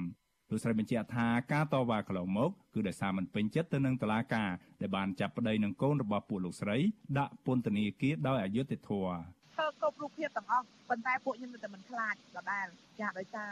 [0.50, 4.50] លោកស្រីបញ្ជាក់ថាការតវ៉ាកន្លងមកគឺដោយសារមិនពេញចិត្តទៅនឹងតុលាការ
[4.82, 6.78] ដែលបានចាប់ប្តីនឹងកូនរបស់ពួកលោកស្រី
[7.18, 12.68] ដាក់ពន្ធនាគារដោយអយុត្តិធម៌ ធ្វើគ្រប់រូបភាពទាំងអស់ប៉ុន្តែពួកខ្ញុំនៅតែមិនខ្លាចដដែល
[13.00, 13.50] ចាដោយសារ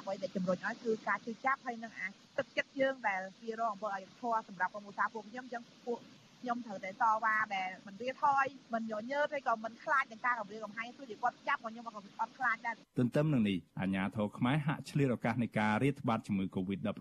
[0.00, 2.06] អ្វីដែលជំរុញឲ្យគឺការជឿចាប់ហើយនឹងអា
[2.38, 5.98] ទឹកចិត្តយើងដែលជារងអំពើអយុត្តិធម៌សម្រាប់ក្រុមឧស្សាហ៍ពួកខ្ញុំអញ្ចឹងពួក
[6.40, 16.94] ខ្ញុំត្រូវតែតវ៉ាដែលមិនវាថយមិនញញើតហើយក៏មិនខ្លាចនឹងការគម្រាមកំហែងទោះជាគាត់ចាប់ក៏ខ្ញុំក៏អត់ខ្លាចដែរទន្ទឹមនឹងនេះអាជ្ញាធរខ្មែរហាក់ឆ្លៀតឱកាសនៃការរាតត្បាតជំងឺ Covid-19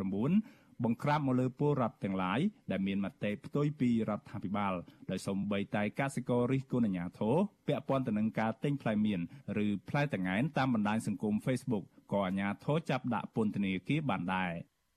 [0.83, 2.39] បង្ក្រាបមកលើពលរដ្ឋទាំងឡាយ
[2.71, 4.73] ដែលមានមតិផ្ទុយពីរដ្ឋាភិបាល
[5.11, 7.35] ដោយសូម្បីតែកសិកររិះគន់អាជ្ញាធរ
[7.67, 9.21] ពាក់ព័ន្ធទៅនឹងការទិញផ្លែមៀន
[9.65, 11.83] ឬផ្លែតង្កែនតាមបណ្ដាញសង្គម Facebook
[12.13, 14.53] ក៏អាជ្ញាធរចាប់ដាក់ពន្ធនាគារបានដែរ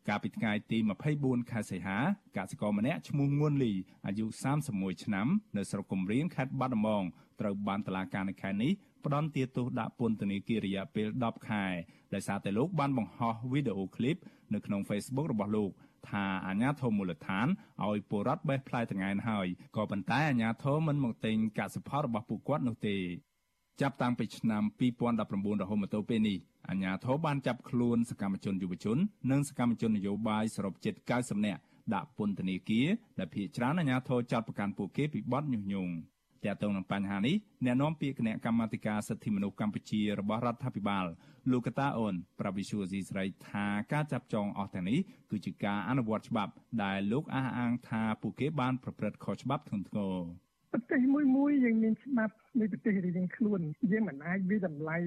[0.08, 0.78] កាលពីថ្ងៃទី
[1.14, 1.98] 24ខែសីហា
[2.36, 3.72] កសិករម្នាក់ឈ្មោះងួនលី
[4.06, 4.26] អាយុ
[4.64, 7.04] 31ឆ្នាំនៅស្រុកគំរៀងខេត្តបាត់ដំបង
[7.40, 8.72] ត្រូវបានតុលាការនៅខែនេះ
[9.04, 11.64] ផ្ដន្ទាទោសដាក់ពន្ធនាគាររយៈពេល10ខែ
[12.14, 14.16] ដោយសារតែលោកបានបង្ហោះវីដេអូឃ្លីប
[14.54, 15.70] នៅក្នុង Facebook របស់លោក
[16.10, 17.46] ថាអាញាធមមូលដ្ឋាន
[17.86, 22.96] ឲ្យពលរដ្ឋបេះផ្លែតងែនហើយក៏ប៉ុន្តែអាញាធមមិនមកទិញកសិផលរបស់ពួកគាត់នោះទេ
[23.80, 24.62] ចាប់តាំងពីឆ្នាំ
[25.12, 28.98] 2019រហូតមកទល់ពេលនេះអាជ្ញាធរបានចាប់ខ្លួនសកម្មជនយុវជន
[29.30, 31.60] និងសកម្មជននយោបាយសរុបជិត90នាក់
[31.94, 32.86] ដាក់ពន្ធនាគារ
[33.18, 35.92] ដែលភាគច្រើនអាជ្ញាធរចាត់ប្រកាន់ពួកគេពីបទញុះញង់
[36.44, 41.06] ទាក់ទងនឹងបញ្ហានេះអ្នកនាំពាក្យគណៈកម្មាធិការសិទ្ធិមនុស្សកម្ពុជារបស់រដ្ឋាភិបាល
[41.50, 44.98] លោកកតាអូនប្រវិសុយស៊ីស្រីថាការចាប់ចងអស់ទាំងនេះ
[45.30, 50.16] គឺជាការអនុវត្តច្បាប់ ដែលលោកអះអាងថាពួកគេបានប្រព្រឹត្តខុសច្បាប់ធ្ងន់ធ្ងរ
[50.72, 53.60] ប្រទេសមួយមួយយើងមានច្បាប់នៃប្រទេសរៀងខ្លួន
[53.92, 54.98] យើងមិនអាចវិតម្លៃ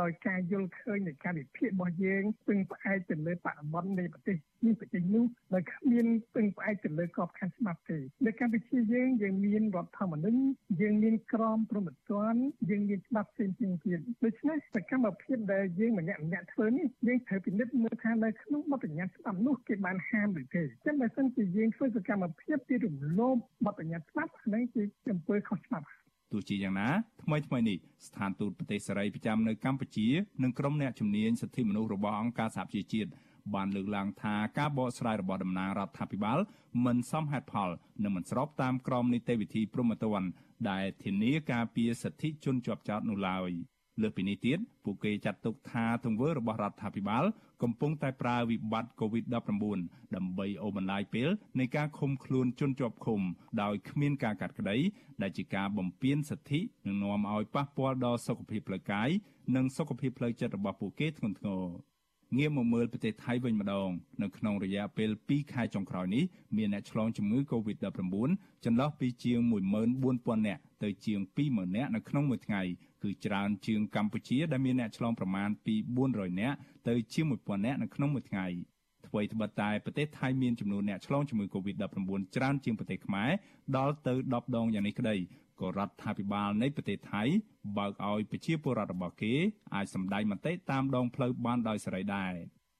[0.00, 10.40] ដោយការយល់ឃើញនៃការវិភាគរបស់យើងពឹងផ្អែកទៅលើបរិបទនៃប្រទេសនេះប្រទេសនោះដោយគ្មានពឹងផ្អែកទៅលើក្របខ័ណ្ឌច្បាប់ទេនៅកម្ពុជាយើងយើងមានរដ្ឋធម្មនុញ្ញ
[10.80, 11.92] យើងមានក្រមព្រហ្មទ
[12.32, 25.86] ណ្ឌយើងមានច្បាប់ផ្សេងៗទៀតដូច្នេះសកម្មភាពដែលយើងម្នាក់ម្នាក់ធ្វើនេះយើងត្រូវពិនិត្យមើលថានៅក្នុងបទបញ្ញត្តិច្បាប់នោះគេបានហាមឬទេចឹងបើសិនជាយើងធ្វើសកម្មភាពទីរំលោភបទបញ្ញត្តិច្បាប់ហ្នឹងជាអំពើខុសច្បាប់
[26.32, 26.88] ទោះជាយ៉ាងណា
[27.22, 30.08] ថ្មីថ្មីនេះស្ថានទូតប្រទេសសេរីប្រចាំនៅកម្ពុជា
[30.42, 33.10] និងក្រុមអ្នកជំនាញសិទ្ធិមនុស្សរបស់អង្គការសហប្រជាជាតិ
[33.54, 36.38] បានលើកឡើងថាការបកស្រាយរបស់តំណាងរដ្ឋាភិបាល
[36.84, 37.70] មិនសមហេតុផល
[38.02, 40.28] និងមិនស្របតាមក្រមនីតិវិធីព្រហ្មទណ្ឌ
[40.70, 43.50] ដែលធានាការពារសិទ្ធិជនជាប់ចោតនោះឡើយ។
[44.02, 47.24] លើសពីនេះទៀតពួកគេចាត់ទុកថាទង្វើរបស់រដ្ឋាភិបាល
[47.62, 49.34] កំពុងតែប្រើវិបត្តិ COVID-19
[50.16, 51.28] ដើម្បីអូសបន្លាយពេល
[51.60, 53.20] នៃការឃុំខ្លួនជនជាប់ឃុំ
[53.62, 54.76] ដោយគ្មានការកាត់ក្តី
[55.22, 59.08] ដែលជាការបំពានសិទ្ធិនិងនាំឲ្យប៉ះពាល់ដល់សុខភាពផ្លូវកាយ
[59.56, 61.64] និងសុខភាពផ្លូវចិត្តរបស់ពួកគេធ្ងន់ធ្ងរ
[62.38, 63.88] ងាកមកមើលប្រទេសថៃវិញម្ដង
[64.22, 66.24] នៅក្នុងរយៈពេល2ខែចុងក្រោយនេះ
[66.56, 68.02] មានអ្នកឆ្លងជំងឺ Covid-19
[68.64, 69.38] ចន្លោះពីជាង
[69.94, 72.62] 14000នាក់ទៅជាង20000នាក់នៅក្នុងមួយថ្ងៃ
[73.04, 75.74] គឺច្រើនជាងកម្ពុជាដែលមានអ្នកឆ្លងប្រមាណពី
[76.06, 76.56] 400នាក់
[76.88, 78.46] ទៅជាង1000នាក់នៅក្នុងមួយថ្ងៃ
[79.06, 83.30] អ្វីត្បិតតែប្រទេសថៃមានចំនួនអ្នកឆ្លងជំងឺ Covid-19 ច្រើនជាងប្រទេសខ្មែរ
[83.76, 85.16] ដល់ទៅ10ដងយ៉ាងនេះក្តី
[85.60, 87.22] ក៏រដ្ឋាភិបាលនៃប្រទេសថៃ
[87.78, 89.34] បើកឲ្យប្រជាពលរដ្ឋរបស់គេ
[89.74, 92.32] អាចសម្ដែងមតិតាមដងផ្លូវបានដោយសេរីដែរ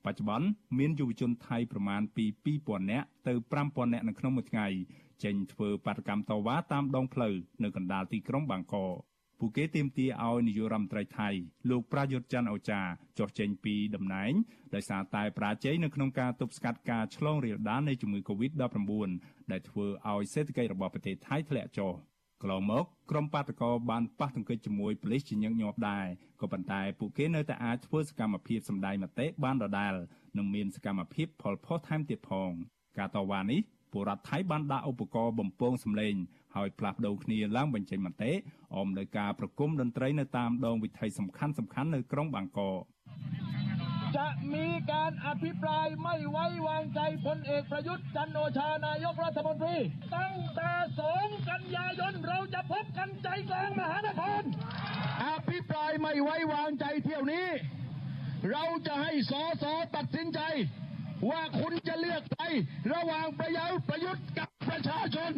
[0.04, 0.46] បច្ចុប្បន្ន
[0.78, 2.24] មានយុវជនថៃប្រមាណពី
[2.58, 3.32] 2000នាក់ទៅ
[3.62, 4.66] 5000នាក់នៅក្នុងមួយថ្ងៃ
[5.24, 9.13] ចេញធ្វើបាតកម្មតវ៉ាតាមដងផ្លូវនៅកណ្ដាលទីក្រុងបាងកក
[9.46, 11.28] ពួកគេទាមទារឲ្យនាយករដ្ឋមន្ត្រីថៃ
[11.70, 12.80] លោកប្រាយុទ្ធច័ន្ទអូចា
[13.18, 14.33] ចុះចេញពីតំណែង
[14.74, 19.11] ដោយសារតែប្រាជ័យនៅក្នុងការទប់ស្កាត់ការឆ្លងរាលដាលនៃជំងឺ Covid-19
[19.50, 21.92] ដែលធ្វើឲ្យសេដ្ឋកិច្ចរបស់ប្រទេសថៃធ្លាក់ចុះ
[22.42, 26.07] កន្លងមកក្រុមបាតកោបានប៉ះទង្គិចជាមួយប៉ូលីសជាញឹកញាប់ដែរ
[26.40, 29.94] ក៏ប៉ុន្តែពួកគេនៅតែអាចធ្វើសកម្មភាពសម្ដែងមតិបានដដែល
[30.37, 32.50] និងមានសកម្មភាពផលផុសថែមទៀតផង
[32.98, 33.61] ការតវ៉ានេះ
[33.92, 36.14] ពលរដ្ឋថៃបានដាក់ឧបករណ៍បំពងសម្លេង
[36.55, 38.31] ហើយផ្លាស់ប្ដូរគ្នាឡើងបញ្ចេញមតិ
[38.75, 42.83] អមដោយការប្រគំតន្ត្រីនៅតាមដងវិថីសំខាន់សំខាន់នៅក្រុងបាងកក
[44.17, 49.77] จะมีการอภิปรายไม่ไว้วางใจพลเอกประยุทธ์จันโอชานายกรัฐมนตรี
[50.15, 54.43] ตั้งแต่สองกันยายนเราจะพบกันใจกลางมหานคร
[55.23, 57.47] อภิปรายไม่ไว้วางใจเที่ยวนี้
[58.51, 60.41] เราจะให้สอสอตัดสินใจ
[61.29, 62.43] ว่าคุณจะเลือกใคร
[62.93, 65.33] ระหว่างประยุทธ์ประยุทธ์กับประชาชน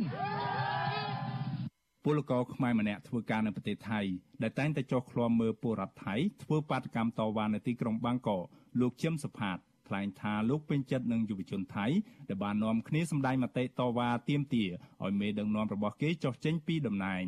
[2.05, 3.99] ពលករខ្មែរម្នាក់ធ្វើការនៅប្រទេសថៃ
[4.41, 8.43] ដែលតែងតែចុះឃ្លាំមើលពលរដ្ឋថៃធ្វើបាតកម្មតវ៉ានៅទីក្រុងបាងកក
[8.79, 11.85] លោកជឹមសុផាតថ្លែងថាលោកពេញចិត្តនឹងយុវជនថៃ
[12.29, 14.69] ដែលបាននាំគ្នាសម្ដែងមតិតវ៉ាទាមទារ
[15.03, 17.25] ឲ្យមេដឹកនាំរបស់គេចុះចេញពីតំណែង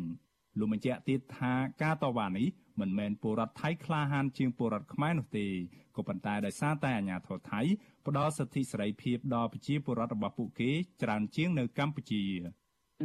[0.58, 2.46] លោកបញ្ជាក់ទៀតថាការតវ៉ានេះ
[2.79, 5.47] មិនមែនពលរដ្ឋថៃក្លាហានជាងពលរដ្ឋខ្មែរនោះទេ
[5.95, 7.61] ក៏ប៉ុន្តែដោយសារតែអាញាធរថៃ
[8.07, 10.71] ផ្ដល់សិទ្ធិសេរីភាពដល់ប្រជាពលរដ្ឋរបស់ពួកគេ
[11.03, 12.23] ច្រើនជាងនៅកម្ពុជា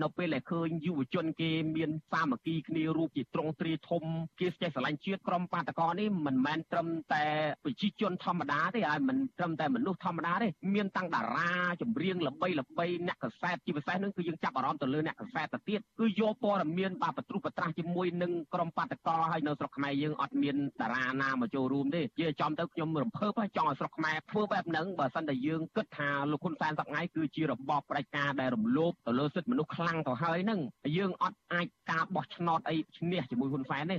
[0.02, 4.02] នៅពេលដែលឃើញយុវជនគេមានសាមគ្គីគ្នារូបជាត្រង់ទ្រាធំ
[4.40, 7.24] គេចេះស្រឡាញ់ជាតិក្រុមបាតកោនេះមិនមែនត្រឹមតែ
[7.64, 11.52] ប្រជាជនធម្មតាទេហើយមិនត្រឹមតែមនុស្សធម្មតាទេមានតាំងតារា
[11.82, 30.60] ចម្រៀងល្បីល្បីអ្នកកសែតជាពិសេសនឹងគឺយើងចាប់អារម្មណ៍ទៅលើអ្នកកសែតទៅទៀតគឺយកព័ត៌មានបាទបត្រុសបត្រាស់ជាមួយនឹងក្រុមបាតកោហើយនៅស្រុកខ្មែរយើងអត់មានតារាណាមកចូលរួមទេជាចំទៅខ្ញុំរំភើបហើយចង់ឲ្យស្រុកខ្មែរធ្វើបែបហ្នឹងបើសិនតែយើងគិតថាលោកហ៊ុនសែនសប្ងៃគឺជារបបផ្ដាច់ការដែលរំលោភទៅលើសិទ្ធិមនុស្សខ្លាំងទៅហើយហ្នឹង
[30.96, 33.98] យើងអត់អាចការបោះឆ្នោតអីឈ្នះជាមួយហ៊ុនសែនទេ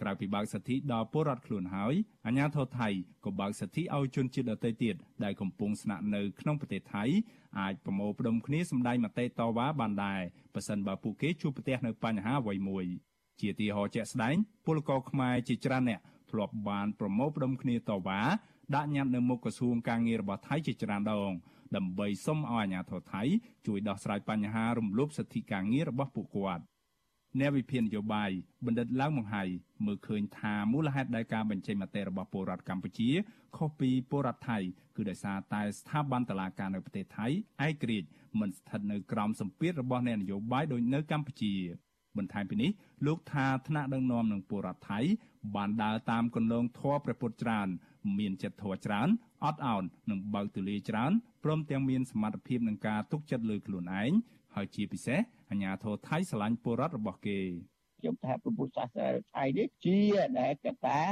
[0.00, 1.94] ក្រៅពីបើកសិទ្ធិដល់ពលរដ្ឋខ្លួនហើយ
[2.26, 2.88] អាជ្ញាធរថៃ
[3.24, 7.04] ក៏បើកសិទ្ធិឲ្យជនជាតិដទៃទៀតដែលកំពុងស្នាក់នៅក្នុងប្រទេសថៃ
[7.60, 10.20] អាចប្រមូលផ្ដុំគ្នាសម្ដែងមតិតវ៉ាបានដែរ
[10.54, 12.84] ប្រសិនបើពួកគេជួបប្រទះនៅបញ្ហាអ្វីមួយ
[13.40, 14.36] ជាទីហោជាក់ស្ដែង
[14.66, 18.20] ពលករខ្មែរជាច្រើនអ្នកធ្លាប់បានប្រមូលផ្ដុំគ្នាតវ៉ា
[18.74, 21.32] ដាក់ញត្តិនៅមុខក្រសួងការងាររបស់ថៃជាច្រើនដង
[21.76, 23.22] ដើម្បីសុំឲ្យអាជ្ញាធរថៃ
[23.66, 26.64] ជួយដោះស្រាយបញ្ហារំលោភសិទ្ធិការងាររបស់ពួកគាត់
[27.38, 28.30] អ្នកវិភាគនយោបាយ
[28.66, 29.42] បណ្ឌិតឡើងមង្ហៃ
[29.86, 33.10] មើលឃើញថាមូលហេតុដែលការបញ្ចេញមតិរបស់ពលរដ្ឋកម្ពុជា
[33.56, 34.58] ខុសពីពលរដ្ឋថៃ
[34.96, 37.26] គឺដោយសារតែស្ថាប័នតុលាការនៅប្រទេសថៃ
[37.66, 38.08] ឯករាជ្យ
[38.40, 41.54] មិនស្ថិតនៅក្រោមសម្ពាធរបស់អ្នកនយោបាយដូចនៅកម្ពុជា
[42.16, 42.70] បន្ថែមពីនេះ
[43.06, 45.00] លោកថាថ្នាក់ដឹកនាំនឹងពលរដ្ឋថៃ
[45.56, 47.68] បានដើរតាមគន្លងធម៌ព្រះពុទ្ធច្រើន
[48.18, 49.08] មានចិត្តធម៌ច្រើន
[49.44, 51.12] អត់ឱននិងបើកទូលាយច្រើន
[51.44, 54.12] ព្រមទាំងមានសមត្ថភាពនឹងការទុកចិត្តលើខ្លួនឯង
[54.54, 57.38] ហើយជាពិសេសអាញាធរថៃឆ្លាញ់ពលរដ្ឋរបស់គេ
[58.00, 59.98] ខ្ញុំថាពុទ្ធសាសនាថៃនេះជា
[60.40, 61.02] ដែលកតា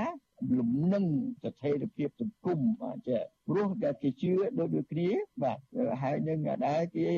[0.58, 1.04] លំនឹង
[1.42, 5.08] ស្ថិរភាពសង្គមបាទចាព្រោះដែលគេជឿដូចដូចគ្នា
[5.42, 5.58] បាទ
[6.02, 7.08] ហើយនឹងដែលគេ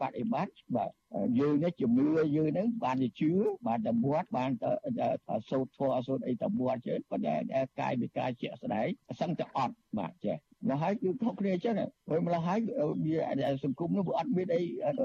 [0.00, 0.90] បដិបត្តិបាទ
[1.38, 3.32] យើងនេះជំនឿយើងហ្នឹងបានទៅជឿ
[3.66, 7.34] បានតែមាត់បានទៅសូត្រធម៌សូត្រអីតែមាត់ចេះប៉ុន្តែ
[7.80, 8.86] កាយវិការជាក់ស្ដែង
[9.20, 11.74] សឹងតែអត់បាទចេះ មកហើយគឺខុសគ្នាអញ្ចឹង
[12.08, 12.60] ហើយម្ល៉េះហើយ
[13.04, 14.62] វាសង្គមនោះវាអត់មានអី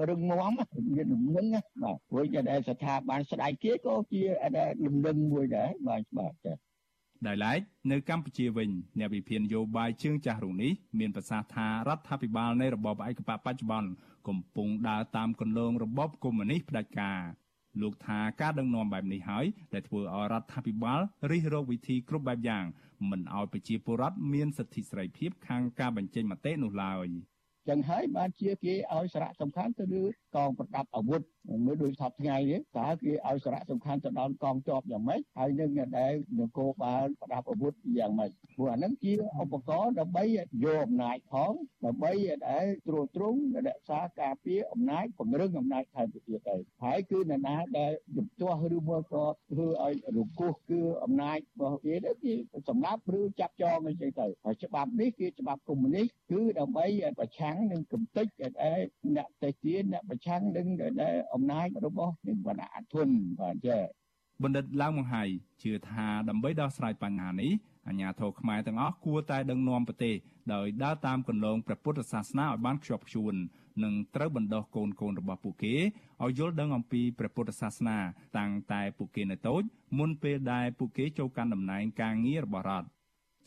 [0.09, 0.51] រឹងមាំ
[0.95, 1.45] មានលំនឹង
[1.83, 4.21] បាទព្រោះតែស្ថាប័នស្ដាយគេក៏ជា
[4.85, 6.53] លំនឹងមួយដែរបាទបាទចា
[7.27, 7.59] ដោយឡែក
[7.91, 13.89] នៅកម្ពុជាវិញអ្នកវិភាគនយោបាយជើងចាស់រូបនេះមានប្រសាសន៍ថារដ្ឋាភិបាលនៃរបបឯកបកបច្ចុប្បន្ន
[14.27, 17.19] កំពុងដើរតាមគន្លងរបបកុម្មុយនីសផ្ដាច់ការ
[17.81, 20.99] លោកថាការដឹកនាំបែបនេះហើយដែលធ្វើឲ្យរដ្ឋាភិបាល
[21.31, 22.65] រិះរកវិធីគ្រប់បែបយ៉ាង
[23.09, 27.07] មិនឲ្យប្រជាពលរដ្ឋមានសិទ្ធិសេរីភាពខាងការបញ្ចេញមតិនោះឡើយ។
[27.69, 30.05] ចឹងហើយបានជាគេឲ្យសារៈសំខាន់ទៅលើ
[30.35, 31.21] កងប្រដាប់អាវុធ
[31.65, 40.23] មើលដូចថាថ្ងៃនេះតើគេឲ្យសារៈសំខាន់ទៅដល់កងទ័ពយ៉ាងម៉េចហើយនឹងដែលនគរបាលប្រដាប់អាវុធយ៉ាងម៉េចព្រោះអានឹងជាឧបករណ៍ដើម្បី
[40.65, 41.53] យកអំណាចផង
[41.85, 42.11] ដើម្បី
[42.49, 43.35] ដែលត្រួតត្រង
[43.67, 52.33] រក្សាការពារអំណាចពង្រឹងអំណាចថែមទៀតទៅហើយគឺនរណាដែលជំទាស់ឬមកក៏ធ្វើឲ្យរង្គោះគឺអំណាចរបស់គេទៅគេ
[52.69, 56.85] សម្លាប់ឬចាប់ចងអីចឹងទៅហើយច្បាប់នេះគឺច្បាប់កុម្មុយនីសគឺដើម្បី
[57.19, 58.79] ប្រឆាំងនឹងកំតិចដែល
[59.15, 60.67] អ្នកតេទានអ្នកប្រឆាំងនឹង
[61.01, 63.07] ដែលអំណាចរបស់នឹងវណ្ណៈអធន
[63.39, 63.79] បាទចា
[64.43, 65.23] បណ្ឌិតឡើងមង្ហៃ
[65.63, 67.51] ជឿថាដើម្បីដោះស្រាយបញ្ហានេះ
[67.87, 70.15] អាញាធរខ្មែរទាំងអស់គួរតែដឹកនាំប្រទេស
[70.53, 73.33] ដោយដើរតាមគន្លងព្រះពុទ្ធសាសនាឲ្យបានខ្ជាប់ខ្ជួន
[73.83, 75.75] និងត្រូវបណ្ដោះកូនកូនរបស់ពួកគេ
[76.23, 77.97] ឲ្យយល់ដឹងអំពីព្រះពុទ្ធសាសនា
[78.37, 79.61] តាំងតែពួកគេនៅតូច
[79.99, 82.87] មុនពេលដែលពួកគេចូលកាន់តំណែងការងាររបស់រដ្ឋ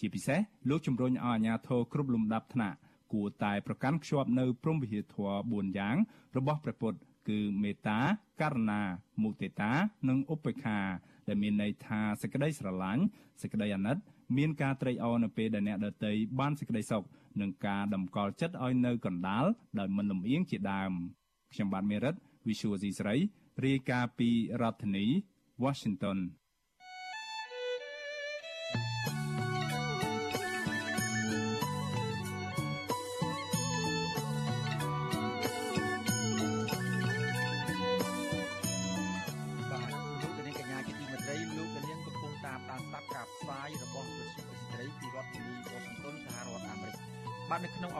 [0.00, 2.76] ជាពិសេសលោកជំរុញឲ្យអាជ្ញាធរគ្រប់លំដាប់ថ្នាក់
[3.12, 5.16] គួរតែប្រកាន់ខ្ជាប់នៅព្រំវិហារធ
[5.52, 5.96] ម៌4យ៉ាង
[6.36, 7.98] របស់ព្រះពុទ្ធ គឺមេត្តា
[8.40, 8.80] ករុណា
[9.22, 9.72] មុទិតា
[10.08, 10.78] និងឧបេក្ខា
[11.28, 13.02] ដែលមានន័យថាសេចក្តីស្រឡាញ់
[13.42, 13.96] សេចក្តីអាណិត
[14.36, 17.02] មានការត្រេកអរនៅពេលដែលអ្នកដទៃបានសេចក្តីសុខ
[17.40, 19.44] និងការតម្កល់ចិត្តឲ្យនៅកណ្ដាល
[19.78, 20.92] ដោយមិនលំអៀងជាដើម
[21.52, 22.14] ខ្ញុំបាទមេរិត
[22.46, 23.14] Visual C ស្រី
[23.66, 25.06] រាយការណ៍ពីរដ្ឋធានី
[25.64, 26.18] Washington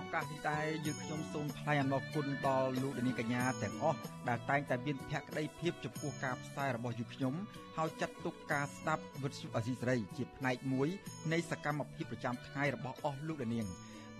[0.06, 7.34] ឱកាសនេះដែរយើងខ្ញុំសូមថ្លែងអំណរគុណដល់លោកនាងកញ្ញាទាំងអស់ដែលតែងតែមានភក្ដីភាពចំពោះការផ្សាយរបស់យើងខ្ញុំ
[7.76, 10.88] ហើយចាត់ទុកការស្ដាប់វិទ្យុអសីសេរីជាផ្នែកមួយ
[11.32, 13.66] នៃសកម្មភាពប្រចាំថ្ងៃរបស់អស់លោកនាង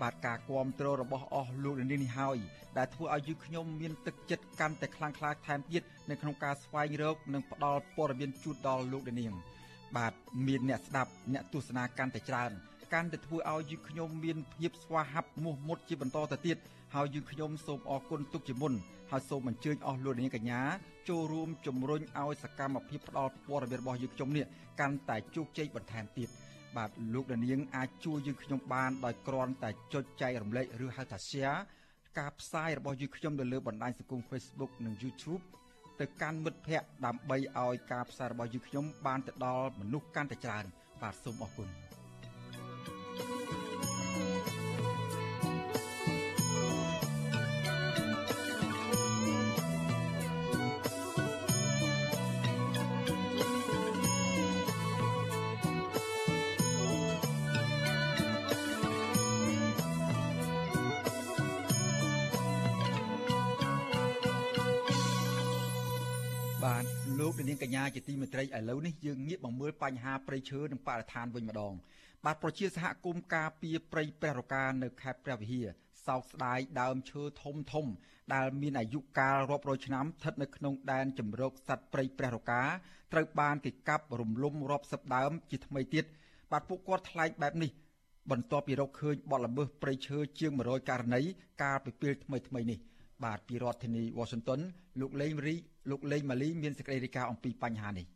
[0.01, 2.37] បាទការគ្រប់គ្រងរបស់អស់លោកនាងនេះហើយ
[2.77, 9.33] ដែលធ្វើឲ្យយើងខ្ញុំមានទឹកចិត្តកាន់តែខ្លាំងក្លាថែមទៀតនៅក្នុងការស្វែងរកនិងផ្ដល់ព័ត៌មានជូនដល់លោកនាង
[9.97, 10.13] បាទ
[10.47, 12.51] មានអ្នកស្ដាប់អ្នកទស្សនាកាន់តែច្រើន
[12.93, 16.57] កាន់តែធ្វើឲ្យយើងខ្ញុំមានភាពស្វាហាប់មោះមុតជាបន្តទៅទៀត
[16.95, 18.73] ហើយយើងខ្ញុំសូមអរគុណទុកជាមុន
[19.11, 20.61] ហើយសូមអញ្ជើញអស់លោកនាងកញ្ញា
[21.09, 24.45] ចូលរួមជំរុញឲ្យសកម្មភាពផ្ដល់ព័ត៌មានរបស់យើងខ្ញុំនេះ
[24.79, 26.29] កាន់តែជោគជ័យបន្ថែមទៀត
[26.77, 31.59] បាទលោកនាងអាចជួយយើងខ្ញុំបានដោយគ្រាន់តែចុចចែករំលែកឬហៅថា share
[32.19, 35.41] ការផ្សាយរបស់យើងខ្ញុំនៅលើបណ្ដាញសង្គម Facebook និង YouTube
[35.99, 40.65] ទៅកាន់មិត្តភ័ក្តិដើម្បីឲ្យការផ្សាយរបស់យើងខ្ញុំបានទៅដល់មនុស្សកាន់តែច្រើន
[41.01, 41.86] បាទសូមអរគុណ
[67.57, 71.73] ងកញ្ញាជាទីមេត្រីឥឡូវនេះយើងងាកមកមើលបញ្ហាព្រៃឈើនិងបរិស្ថានវិញម្ដង
[72.25, 75.67] បាទប្រជាសហគមន៍ការពីព្រៃព្រះរកានៅខេត្តព្រះវិហារ
[76.07, 77.85] សោកស្ដាយដើមឈើធំធំ
[78.33, 82.61] ដែលមានអាយុកាលរាប់រយឆ្នាំស្ថិតនៅក្នុងដែនជំរកសត្វព្រៃព្រះរកា
[83.13, 86.05] ត្រូវបានគេកាប់រំលំរាប់សិបដើមជាថ្មីទៀត
[86.51, 87.71] បាទពួកគាត់ថ្លែងបែបនេះ
[88.31, 91.21] បន្ទាប់ពីរកឃើញបទល្មើសព្រៃឈើជាង100ករណី
[91.63, 92.79] កាលពីពេលថ្មីថ្មីនេះ
[93.23, 94.61] បាទពីរដ្ឋធានី Washington
[94.99, 95.55] លោកលេងរី
[95.89, 98.07] លោកលេងម៉ាលីមានសេចក្តីរាយការណ៍អំពីបញ្ហានេះ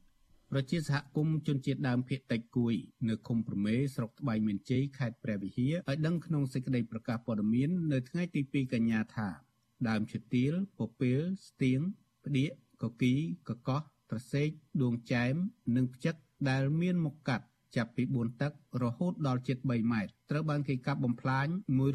[0.51, 2.73] ប្រជាសហគមន៍ជនជាតិដើមភាគតិចគួយ
[3.09, 9.27] នៅឃុំប្រមេស្រុកត្បៃមានជ័យខេត្តព្រះវិហារឲ្យដឹងក្នុងសេចក្តីប្រកាសព័ត៌មាននៅថ្ងៃទី2កញ្ញាថា
[9.89, 11.79] ដើមឈើទាលពពាលស្ទៀង
[12.25, 13.13] ផ្ដៀកកគី
[13.47, 14.49] កកោះត្រសេក
[14.81, 15.33] ដួងចែម
[15.75, 16.15] និងផ្ចឹក
[16.49, 18.51] ដែលមានមុខកាត់ចាប់ពី4តឹក
[18.83, 21.47] រហូតដល់ជិត3ម៉ែត្រត្រូវបានគេកាប់បំផ្លាញ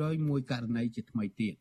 [0.07, 1.55] 101ករណីជាថ្មីទៀត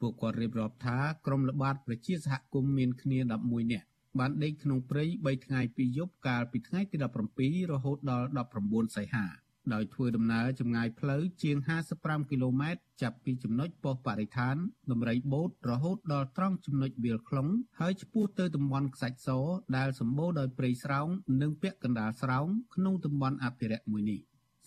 [0.00, 3.86] ពួកគាត់រៀបរាប់ថាក្រុមល្បាតប្រជាសហគមន៍មានគ្នា11នាក់
[4.18, 6.96] បានដេកក្នុងព្រៃ3ថ្ងៃ2យប់កាលពីថ្ងៃទី
[7.34, 8.28] 17រហូតដល់
[8.62, 9.26] 19សីហា
[9.74, 11.56] ដោយធ្វើដំណើរចម្ងាយផ្លូវជាង
[11.94, 14.56] 55គីឡូម៉ែត្រចាប់ពីចំណុចប៉ុស្តិ៍បរិស្ថាន
[14.90, 17.48] ដំរីបូតរហូតដល់ត្រង់ចំណុចវាលខ្លុង
[17.80, 19.28] ហើយឆ្ពោះទៅតំបន់ខ្សាច់ស
[19.76, 21.08] ដែលសម្បូរដោយព្រៃស្រោង
[21.42, 24.20] និងពាក់កណ្ដាលស្រោងក្នុងតំបន់អភិរក្សមួយនេះ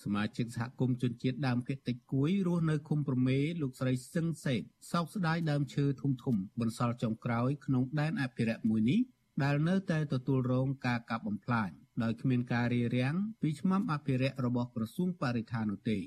[0.03, 4.61] សមាជិកសហគមន៍ជនជាតិដើមភាគតិចគួយរស់នៅឃុំប្រមេលោកស្រីសឹងសេត
[4.91, 8.99] សោកស្ដាយដើមឈើធំធំបន្សល់ចុងក្រោយក្នុងដែនអភិរក្សមួយនេះ
[9.43, 11.69] ដែលនៅតែទទួលរងការកាប់បំផ្លាញ
[12.03, 15.97] ដោយគ្មានការរារាំងពីឆ្មាំអភិរក្សរបស់ក្រសួងបរិស្ថាននោះទេ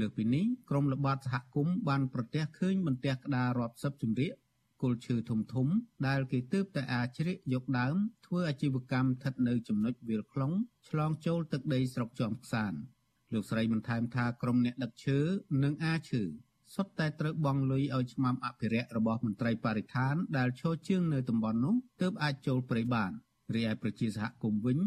[0.00, 4.34] លើពីនេះក្រមល្បាតសហគមន៍បានប្រទះឃើញបន្ទះក្តាររាប់សិបជំរាក
[4.82, 5.66] គល់ឈើធំធំ
[6.06, 10.52] ដែលគេទើបតែអាចជ្រៀកយកដើមធ្វើអាជីវកម្មស្ថិតនៅចំណុចវាលខ្លុង
[10.88, 12.74] ឆ្លងចូលទឹកដីស្រុកជាំខ្សាន
[13.34, 15.18] លោកស្រីបន្ថែមថាក្រុមអ្នកដឹកឈើ
[15.64, 16.22] និងអាឈើ
[16.74, 23.10] សុទ្ធតែត្រូវបង់លុយឲ្យឆ្មាំអភិរក្សរបស់មន្ត្រីបរិស្ថានដែលឈរជើងនៅតំបន់នោះទើបអាចចូលព្រៃបាន
[23.54, 24.78] រីឯប្រជាសហគមន៍វិញ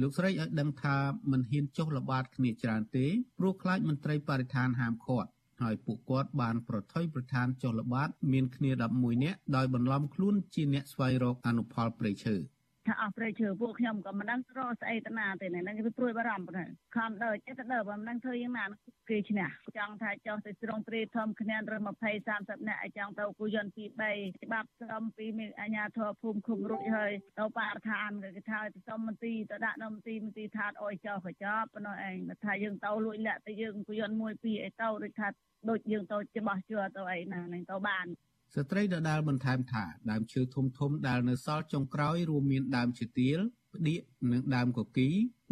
[0.00, 0.96] លោកស្រីឲ្យដឹងថា
[1.30, 3.06] មិនហ៊ានចុះល្បាតគ្នាច្រើនទេ
[3.38, 5.30] ព្រោះខ្លាចមន្ត្រីបរិស្ថានហាមឃាត់
[5.62, 12.36] ហើយពួកគាត់បានប្រថុយប្រឋានចុះល្បាតមានគ្នា11នាក់ដោយបន្លំខ្លួនជាអ្នកស្វែងរកអនុផលព្រៃឈើ។
[12.86, 18.64] ថាអស់ព្រៃឈើពួកខ្ញុំក៏មិនដឹងរកស្អីទៅណាទេហ្នឹងគឺព្រួយបារម្ភហ្នឹងខំដើរចេះទៅដើរមិនដឹងធ្វើយ៉ាងណា
[19.10, 25.26] គេឈ្នះចង់ថាចង់ទៅស្រុងព្រៃធំគ្នារឹម20 30នាក់ឲ្យចង់ទៅគូយន្តទី3ច្បាប់ស្អំពី
[25.60, 35.28] អញ្ញាធរភូមិឃុំរួចហើយទៅបរិស្ថានគេថាទៅសុំមន្ទីរទៅដាក់នៅមន្ទីរមន្ទីរថាអុយចោលក៏ចោលប៉ុណ្ណោះឯងថាយើងទៅលួចលាក់ទៅយើងគូយន្តមួយពីរអីទៅដូចថា
[35.70, 38.06] ដូចយើងទៅច្បាស់ជួទៅអីណានឹងទៅបាន
[38.54, 43.38] ស្ត្រីដដាលបន្ថែមថាដើមឈើធំធំដែលនៅសល់ចុងក្រោយរួមមានដើមឈើទាល
[43.74, 44.00] ផ្ដៀក
[44.32, 45.08] និងដើមកគី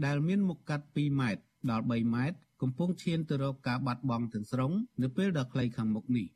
[0.07, 6.27] ដែលមានមុខកាត់2ម៉ែត្រដល់3ម៉ែត្រកំពុងឈានទៅរកការបាត់បង់ទាំងស្រុងនៅពេលដ៏ខ្លីខាងមុខនេះ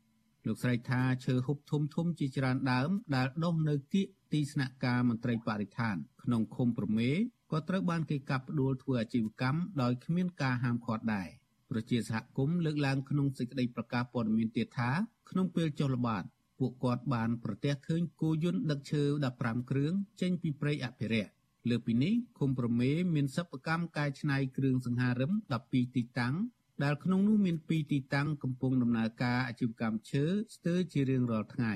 [0.47, 7.09] លោកស្រីថាឈើហុបធំធំជាច្រើនដើមដែលដុះនៅគៀកទីស្នាក់ការមន្ត្រីបរិស្ថាន ក្នុងឃុំប្រមេ
[7.51, 11.29] ក៏ត្រូវបានគេកាប់ផ្ដួលធ្វើអាជីវកម្មដោយគ្មានការហាមឃាត់ដែរ
[11.69, 14.91] ប្រជាសហគមន៍លើកឡើងក្នុងសេចក្តីប្រកាសព័ត៌មានទៀតថា
[15.29, 16.23] ក្នុងពេលចុះល្បាត
[16.59, 19.03] ពួកគាត់បានប្រទះឃើញគោយន្តដឹកឈើ
[19.37, 21.31] 15គ្រឿងចេញពីព្រៃអភិរក្ស
[21.69, 25.31] លើពីនេះឃុំប្រមេមានសិប្បកម្មកែច្នៃគ្រឿងសង្ហារឹម
[25.63, 26.35] 12ទីតាំង
[26.83, 31.73] ដែលក្នុងនោះមាន2ទីតាំងកំពុងដំណើរការអាជីវកម្មឈើស្ទើរជារៀងរាល់ថ្ងៃ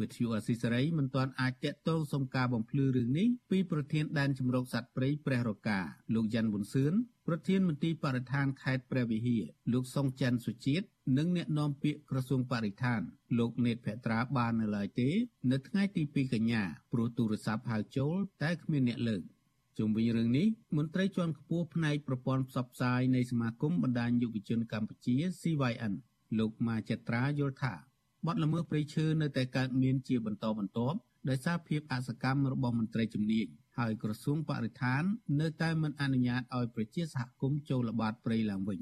[0.00, 5.80] វិទ្យុអស៊ីសេរីមិនទាន់អាចតាក់ទងសុំការបំភ្លឺរឿងនេះពីប្រធានដែនជំរកសត្វព្រៃព្រះរកា
[6.14, 6.92] លោកយ៉ាន់ប៊ុនសឿន
[7.26, 9.42] ប្រធានមន្ទីរបរិស្ថានខេត្តព្រះវិហារ
[9.72, 10.86] លោកសុងច័ន្ទសុជាតិ
[11.18, 13.00] និងអ្នកនាំពាក្យក្រសួងបរិស្ថាន
[13.38, 15.08] លោកនេតភត្រាបាននៅឡើយទេ
[15.52, 16.62] នៅថ្ងៃទី2កញ្ញា
[16.92, 19.22] ព្រោះទូរស័ព្ទហៅចូល តែគ្មានអ្នកលើក
[19.78, 25.92] ជុំវិញរឿងនេះមន្ត្រីជាន់ខ្ពស់ផ្នែកប្រព័ន្ធផ្សព្វផ្សាយនៃសមាគមបណ្ដាញយុវជនកម្ពុជា CYN
[26.38, 27.74] លោកម៉ាចត្រាយល់ថា
[28.26, 33.46] បទល្មើសព្រៃឈើនៅតែកើតមានជាបន្តបន្ទាប់ដោយសារភាពអសកម្មរបស់មន្ត្រីជំនាញ
[33.78, 35.02] ហើយក្រសួងបរិស្ថាន
[35.40, 38.80] នៅតែមិនអនុញ្ញាតឲ្យប្រជាសហគមន៍ចូលល្បាតព្រៃឡើងវិញ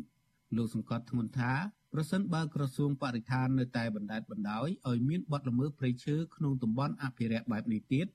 [0.57, 1.53] លោកសង្កត់ធ្ងន់ថា
[1.93, 8.07] ប្រសិនបើក្រសួងបរិស្ថាននៅតែបណ្តែតបណ្តោយឲ្យមានបទល្មើសព្រៃឈើក្នុងតំបន់អភិរក្សបែបនេះទៀត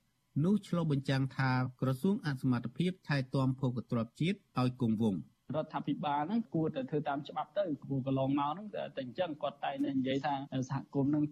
[0.43, 5.21] នោះឆ្លុះបញ្ចាំងថាក្រសួងអសមត្ថភាពថែទាំភោគទ្រព្យជាតិឲ្យគង់វង្ស
[5.53, 10.33] រដ្ឋាភិបាលហ្នឹងគួរតែធ្វើតាមច្បាប់ទៅគួរកន្លងមកហ្នឹងតែអញ្ចឹងគាត់តែនិយាយថា
[10.69, 11.23] សហគមន៍ហ្នឹង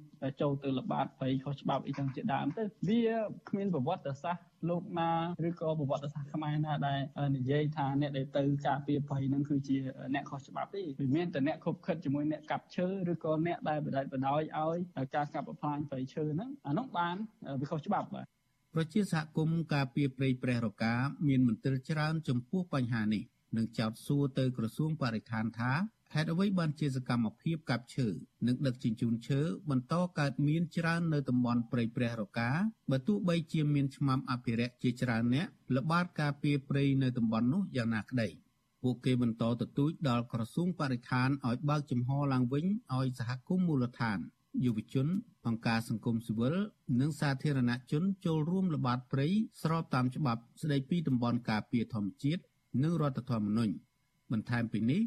[0.42, 3.02] ចូលទៅល្បាតព្រៃខុសច្បាប់អីចឹងជាដើមទៅវា
[3.50, 5.12] គ្មានប្រវត្តិសាស្ត្រលោកណា
[5.48, 7.00] ឬក៏ប្រវត្តិសាស្ត្រខ្មែរណាដែល
[7.38, 9.78] និយាយថាអ្នកដែលទៅការពារព្រៃហ្នឹងគឺជា
[10.14, 17.16] អ្នកខុសច្បាប់ទេវាមានតែអ្នកខົບខិតជាមួយអ្នកកាប់ឈើឬក៏អ្នកដែលបដិបដោយឲ្យការកាប់បំផ្លាញព្រៃឈើហ្នឹងអានោះបាន
[17.62, 18.26] វាខុសច្បាប់បាទ
[18.74, 20.94] ប្រជាសហគមន៍ការពារព្រៃព្រះរកា
[21.28, 23.24] មានមន្ទិលច្រើនចំពោះបញ្ហានេះ
[23.58, 25.74] និងចោទសួរទៅក្រសួងបរិស្ថានថា
[26.14, 28.08] ហេតុអ្វីបានជាសកម្មភាពកាប់ឈើ
[28.48, 32.50] និងដឹកជញ្ជូនឈើបន្តកើតមានច្រើននៅតំបន់ព្រៃព្រះរកា
[32.92, 35.48] បើទោះបីជាមានឆ្មាំអភិរក្សជាច្រើនអ្នក
[35.78, 38.30] ល្បាតការពារព្រៃនៅតំបន់នោះយ៉ាងណាក្តី
[38.84, 44.20] ពួកគេបន្តទទូចដល់ក្រសួងបរិស្ថានឲ្យបើកចំហឡើងវិញឲ្យសហគមន៍មូលដ្ឋាន
[44.66, 45.08] យុវជន
[45.48, 46.56] អង្គការសង្គមស៊ីវិល
[47.02, 49.28] និងសាធារណជនចូលរួមល្បាតព្រៃ
[49.62, 52.42] ស្របតាមច្បាប់ស្តីពីតំបន់ការពារធម្មជាតិ
[52.84, 53.74] និងរដ្ឋធម្មនុញ្ញ
[54.32, 55.02] បន្ថែមពីនេះ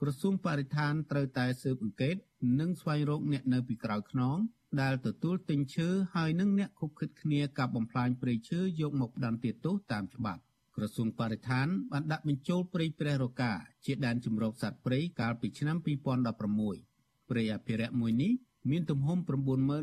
[0.00, 2.16] ក្រសួងបរិស្ថានត្រូវតែស៊ើបអង្កេត
[2.60, 4.36] និងស្វែងរកអ្នកនៅពីក្រោយខ្នង
[4.80, 10.42] ដែលទទួលទិញឈើហើយនិងអ្នកខុបខិតគ្នាកាប់បំផ្លាញព្រៃឈើយកមកផ្ដន្ទាទោសតាមច្បាប់
[10.76, 13.52] ក្រសួងបរិស្ថានបានដាក់បញ្ចូលព្រៃព្រះរកា
[13.84, 15.76] ជាដែនជម្រកសត្វព្រៃកាលពីឆ្នាំ
[16.38, 18.32] 2016ព្រៃអភិរក្សមួយនេះ
[18.70, 19.18] មានទំហំ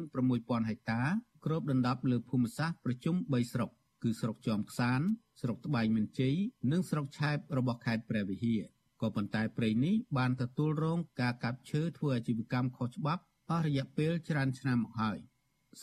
[0.01, 1.01] 96000ហិកតា
[1.45, 3.69] គ្របដណ្ដប់លើភូមិសាស្ត្រប្រជុំ3ស្រុក
[4.03, 5.01] គឺស្រុកជាំខ្សាន
[5.39, 6.35] ស្រុកត្បែងមានជ័យ
[6.71, 8.61] និងស្រុកឆែបរបស់ខេត្តព្រះវិហារ
[9.01, 15.19] ក៏ប៉ុន្តែព្រៃនេះបានទទួលរងការកាប់ឈើធ្វើអាជីវកម្មខុសច្បាប់អស់រយៈពេលច្រើនឆ្នាំមកហើយ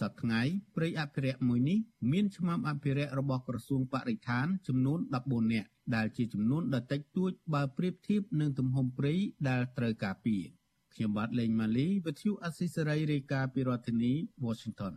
[0.01, 0.41] សប្តាហ៍ថ្ងៃ
[0.77, 1.79] ព្រៃអភិរក្សមួយនេះ
[2.13, 9.15] មានឆ្មាំអភិរក្សរបស់ក្រសួងបរិស្ថានចំនួន14នាក់ដែលជាចំនួនដ៏តិចតួចបើប្រៀបធៀបនឹងទំហំព្រៃ
[9.49, 10.43] ដែលត្រូវការពារ
[10.95, 14.13] ខ្ញុំបាទលេងម៉ាលីវិទ្យុអស៊ីសេរីរាយការណ៍ពីរដ្ឋធានី
[14.45, 14.95] Washington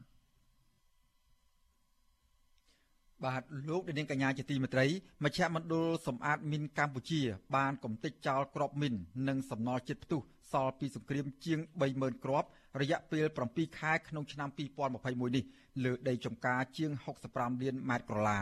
[3.26, 4.88] បាទលោកនាងកញ្ញាជាទីមេត្រី
[5.24, 7.22] មជ្ឈមណ្ឌលសម្អាតមីនកម្ពុជា
[7.56, 8.94] បានកំទេចចោលក្របមីន
[9.28, 11.60] និងសំណល់ជាតិផ្ទុះសល់ពីសង្គ្រាមជាង
[11.92, 12.48] 30000គ្រាប់
[12.82, 15.44] រយៈពេល7ខែក្នុងឆ្នាំ2021នេះ
[15.84, 16.92] លើដីចម្ការជាង
[17.28, 18.40] 65លានម៉ែត្រក្រឡា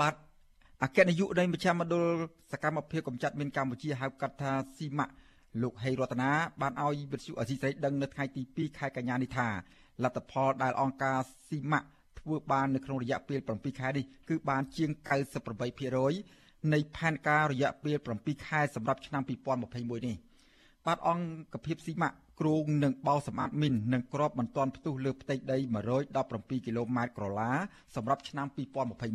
[0.00, 0.14] បាទ
[0.82, 2.06] អគ្គនាយកនៃមជ្ឈមណ្ឌល
[2.52, 5.14] សកម្មភាពកម្ចាត់មីនកម្ពុជាហៅកាត់ថាស៊ីម៉ាក់
[5.62, 9.48] លោកហេរតនាបានឲ្យវិទ្យុអសីស្រីដឹងនៅថ្ងៃទី2ខែកញ្ញានេះថា
[10.04, 11.18] លទ្ធផលដែលអង្គការ
[11.48, 11.88] ស៊ីម៉ាក់
[12.20, 14.90] ធ្វើបាននៅក្នុងរយៈពេល7ខែនេះគឺបានជាង
[15.82, 20.16] 98%នៃផែនការរយៈពេល7ខែសម្រាប់ឆ្នាំ2021នេះ
[20.86, 25.58] បាទអង្គភាពស៊ីម៉ាក់គ្រោងនឹងបោសម្អាតមីននិងក្របបន្ទាន់ផ្ទុះលើផ្ទៃដី
[26.10, 27.50] 117គីឡូម៉ែត្រក្រឡា
[27.94, 28.46] សម្រាប់ឆ្នាំ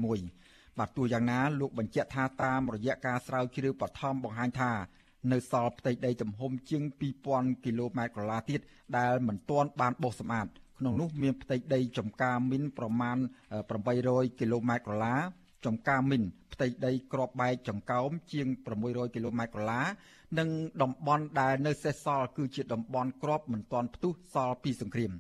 [0.06, 4.72] 2021បាទទោះយ៉ាងណាលោកបញ្ជាក់ថាតាមរយៈការស្រាវជ្រាវបឋមបង្ហាញថា
[5.32, 6.84] នៅសល់ផ្ទៃដីទំហំជាង
[7.24, 8.60] 2000គីឡូម៉ែត្រក្រឡាទៀត
[8.98, 10.48] ដែលមិនទាន់បានបោសសម្អាត
[10.80, 13.18] ក្នុងនោះមានផ្ទៃដីចំការមីនប្រមាណ
[13.78, 15.16] 800គីឡូម៉ែត្រក្រឡា
[15.66, 16.24] ចំការមីន
[16.54, 18.48] ផ្ទៃដីក្របបែកចង្កោមជាង
[18.82, 19.82] 600គីឡូម៉ែត្រក្រឡា
[20.40, 20.50] និង
[20.82, 25.12] តំបន់ដែលនៅសេសសល់គឺជាតំបន់ក្របមិនទាន់ផ្ទុះសល់ពីសង្គ្រាម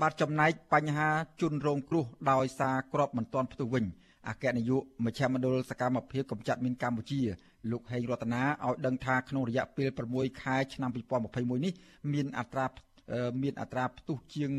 [0.00, 1.08] បាទចំណែកបញ្ហា
[1.42, 3.84] ជនរងគ្រោះដោយសារក្របមិនទាន់ផ្ទុះវិញ
[4.28, 7.20] អគ្គនាយកមជ្ឈមណ្ឌលសកម្មភាពកម្ចាត់មីនកម្ពុជា
[7.70, 10.90] លោកហេងរតនាឲ្យដឹងថាក្នុងរយៈពេល6ខែឆ្នាំ
[11.28, 11.72] 2021នេះ
[12.12, 12.66] មានអត្រា
[13.42, 14.52] មានអត្រាផ្ទុះជាង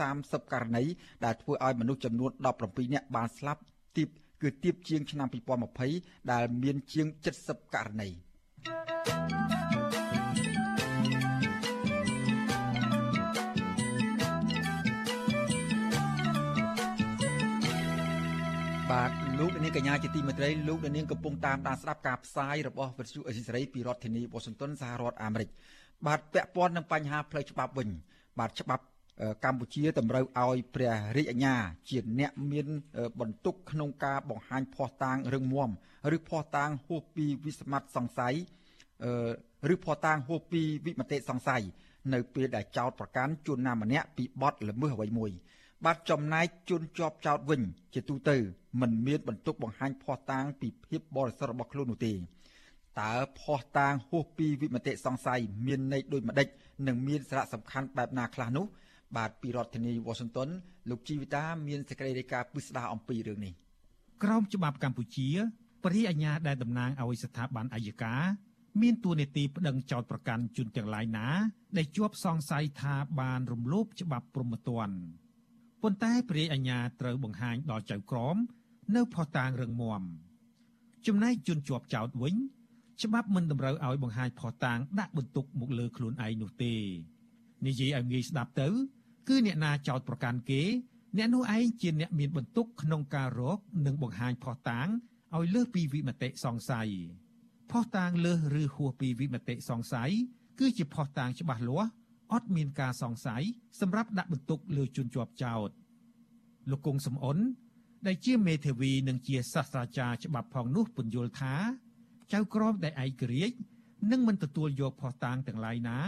[0.00, 0.84] 30ករណី
[1.24, 2.30] ដែលធ្វើឲ្យមនុស្សចំនួន
[2.62, 3.62] 17នាក់បានស្លាប់
[3.96, 4.08] ទាប
[4.42, 5.28] គឺទាបជាងឆ្នាំ
[5.78, 7.06] 2020ដែលមានជាង
[7.40, 8.08] 70ករណី
[18.92, 25.48] បាទលោកនាងកញ្ញាជាទីមេត្រីលោកនាងកំពុងតាមដានស្ដាប់ការផ្សាយរបស់វិទ្យុអេស៊ីសរ៉ៃពីរដ្ឋធានីវ៉ាស៊ីនតោនសហរដ្ឋអាមេរិក
[26.06, 27.88] បាទពាក់ព័ន្ធនឹងបញ្ហាផ្លូវច្បាប់វិញ
[28.38, 28.84] បាទច្បាប់
[29.44, 31.54] កម្ពុជាតម្រូវឲ្យព្រះរាជអាជ្ញា
[31.88, 32.66] ជាអ្នកមាន
[33.20, 35.70] បន្ទុកក្នុងការបង្ហាញភ័ស្តុតាងរឹងមាំ
[36.16, 38.34] ឬភ័ស្តុតាងហួសពីវិសមត្ថសង្ស័យ
[39.72, 41.62] ឬភ័ស្តុតាងហួសពីវិមតិសង្ស័យ
[42.12, 45.30] នៅពេលដែលចោតប្រកាន់ជនណាម្នាក់ពីបទល្មើសអ្វីមួយ
[45.84, 47.62] បាទចំណែកជនជាប់ចោតវិញ
[47.94, 48.36] ជាទូទៅ
[48.80, 52.12] មិនមានបន្ទុកបង្ហាញភ័ស្តុតាងពីភាពបរិសុទ្ធរបស់ខ្លួននោះទេ
[53.00, 56.48] តើភ័ស្តុតាងហួសពីវិមតិសង្ស័យមានន័យដូចម្ដេច
[56.86, 58.66] និងមានសារៈសំខាន់បែបណាខ្លះនោះ
[59.16, 60.50] បាទពីរដ្ឋធានី Washington
[60.90, 63.52] លោកជីវិតាមានសេចក្តីរាយការណ៍ពិស្ដារអំពីរឿងនេះ
[64.22, 65.28] ក្រមច្បាប់កម្ពុជា
[65.84, 68.22] ព្រះអាជ្ញាដែលតំណាងឲ្យស្ថាប័នអัยការ
[68.82, 71.26] មានទួនាទីប្តឹងចោតប្រកាន់ជនទាំងឡាយណា
[71.76, 74.96] ដែលជាប់សង្ស័យថាបានរំលោភច្បាប់ព្រហ្មទណ្ឌ
[75.82, 78.36] ប៉ុន្តែព្រះអាជ្ញាត្រូវបង្ហាញដល់ចៅក្រម
[78.96, 80.02] នៅផុសតាងរឹងមាំ
[81.06, 82.34] ចំណែកជនជាប់ចោតវិញ
[83.02, 86.74] ច្បាប់មិនតម្រូវឲ្យបង្ហាញផុសតាងដាក់បន្ទុកមកលើខ្លួនឯងនោះទេ
[87.66, 88.68] និយាយឲ្យងាយស្ដាប់ទៅ
[89.28, 90.62] គឺអ្នកណាចោតប្រកាន់គេ
[91.16, 94.88] អ្នកនោះឯងជាអ្នកមានបន្ទុកក្នុងការរក និងបង្ហាញផុសតាង
[95.36, 96.90] ឲ្យលើសពីវិមតិសង្ស័យ
[97.70, 100.10] ផុសតាងលើសឬហួសពីវិមតិសង្ស័យ
[100.58, 101.90] គឺជាផុសតាងច្បាស់លាស់
[102.32, 103.42] អត់មានការសង្ស័យ
[103.80, 105.70] សម្រាប់ដាក់បន្ទុកលើជនជាប់ចោត
[106.70, 107.38] លោកគង់សំអន
[108.06, 111.54] ដែលជាមេធាវីនិងជាសាស្ត្រាចារ្យច្បាប់ផងនោះពន្យល់ថា
[112.32, 113.56] ចៅក្រមដែលឯករាជ្យ
[114.10, 115.98] នឹងមិនទទួលយកផុសតាងទាំងឡាយណា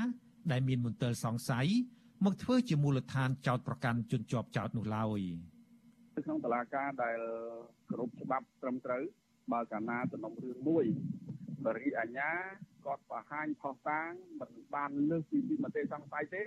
[0.51, 1.69] ដែលមានមន្ទិលសង្ស័យ
[2.25, 5.21] មកធ្វើជាមូលដ្ឋានចោតប្រកាន់ជនជាប់ចោតនោះឡើយ
[6.25, 7.19] ក្នុងតឡាការដែល
[7.91, 9.03] គ្រប់ច្បាប់ត្រឹមត្រូវ
[9.53, 10.85] បើកាលណាសំណុំរឿងមួយ
[11.67, 12.31] បរិយាអាញា
[12.87, 14.11] គាត់បង្ហាញផុសតាង
[14.41, 16.43] មិនបានលើសពីវិមតិសង្ស័យទេ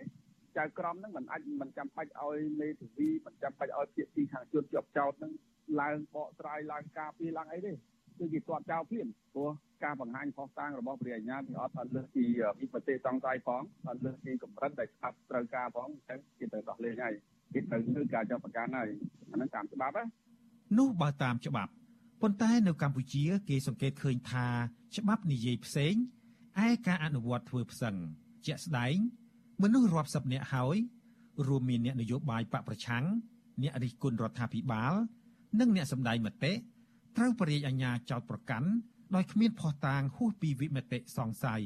[0.57, 5.34] ចៅក្រមនឹងមិនអាចមិនចាំបាច់ឲ្យមេធាវីមិនចាំបាច់ឲ្យភាគីខាងជនជាប់ចោតនឹង
[5.82, 7.74] ឡើងបកស្រាយឡើងការពារឡើងអីទេ
[8.22, 9.49] គឺគេទាត់ចោលភ្លាមព្រោះ
[9.84, 12.26] ការបង្ហាញផុសតាងរបស់ព្រះអាញាគឺអត់អត់លើសពី
[12.59, 17.13] វិបត្តិសង្ស័យផងអត់លើសពីកម្រិតដែលស្អាប់ត្រូវការផងអញ្ចឹងគេត្រូវដោះលែងហើយ
[17.53, 18.89] គេត្រូវធ្វើការចាប់ប្រកាន់ហើយ
[19.32, 20.05] អានឹងតាមច្បាប់ណា
[20.80, 21.72] នោះបើតាមច្បាប់
[22.22, 24.47] ប៉ុន្តែនៅកម្ពុជា គេសង្កេតឃើញថា
[24.97, 25.93] ច្បាប់និយាយផ្សេង
[26.65, 27.95] ឯការអនុវត្តធ្វើផ្សឹង
[28.45, 28.97] ជាក់ស្ដែង
[29.63, 30.76] មនុស្សរាប់សិបនាក់ហើយ
[31.47, 33.03] រួមមានអ្នកនយោបាយបកប្រឆាំង
[33.61, 34.93] អ្នករិះគន់រដ្ឋាភិបាល
[35.59, 36.53] និងអ្នកសម្ដែងមតិ
[37.18, 38.70] ត្រូវបរិយាអាជ្ញាចោតប្រកាន់
[39.16, 41.64] ដោយគ្មានភស្តុតាងហួសពីវិមតិសង្ស័យ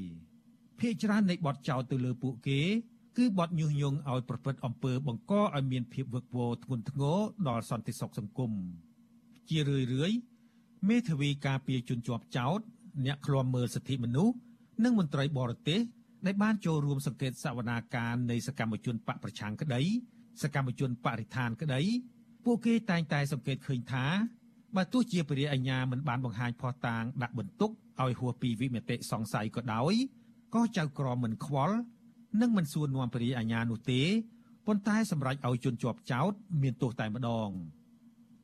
[0.80, 2.62] ភាគច្រើននៃបទចោទទៅលើពួកគេ
[3.18, 8.52] គឺបទញុះញង់ឲ្យប្រព្រឹត្តអំពើបង្កឲ្យមានភាពវឹកវរធ្ងន់ធ្ងរដល់សន្តិសុខសង្គម
[9.50, 10.12] ជារឿយរឿយ
[10.90, 12.60] មេធាវីការពារជនជាប់ចោត
[13.06, 14.36] អ្នកឃ្លាំមើលសិទ្ធិមនុស្ស
[14.84, 15.80] និងមន្ត្រីបរទេស
[16.26, 19.82] ដែលបានចូលរួមសង្កេតសវនាការនៃសកម្មជនបកប្រឆាំងក្តី
[20.44, 21.82] សកម្មជនបរិស្ថានក្តី
[22.46, 24.06] ពួកគេតែងតែសង្កេតឃើញថា
[24.76, 27.72] បើទោះជាពរិយាអាញាមិនបានបង្ហាញភស្តុតាងដាក់បន្ទុក
[28.02, 29.94] ឲ្យហួសពីវិមតិសង្ស័យក៏ដោយ
[30.56, 31.76] ក៏ចៅក្រមមិនខ្វល់
[32.42, 34.02] និងមិនសួរនាំពរិយាអាញានោះទេ
[34.68, 37.50] ប៉ុន្តែសម្រេចឲ្យជន់ជាប់ចោតមានទោសតែម្ដង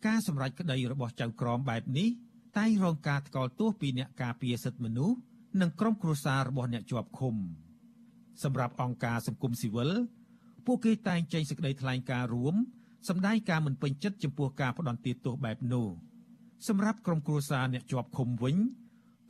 [0.06, 2.10] ការសម្រេចក្តីរបស់ចៅក្រមបែបនេះ
[2.58, 5.18] តែងរងការថ្កោលទោសពីអ្នកការពារសិទ្ធិមនុស្ស
[5.62, 7.36] និងក្រុមគ្រួសាររបស់អ្នកជាប់ឃុំ
[8.44, 9.90] សម្រាប់អង្គការសង្គមស៊ីវិល
[10.66, 12.56] ពួកគេតែងចេញសេចក្តីថ្លែងការណ៍រួម
[13.10, 15.88] សម្ដែងការមិនពេញចិត្តចំពោះការផ្ដន់ទាទោសបែបនោះ
[16.68, 18.56] សម្រាប់ក្រុមគ្រួសារអ្នកជាប់ឃុំវិញ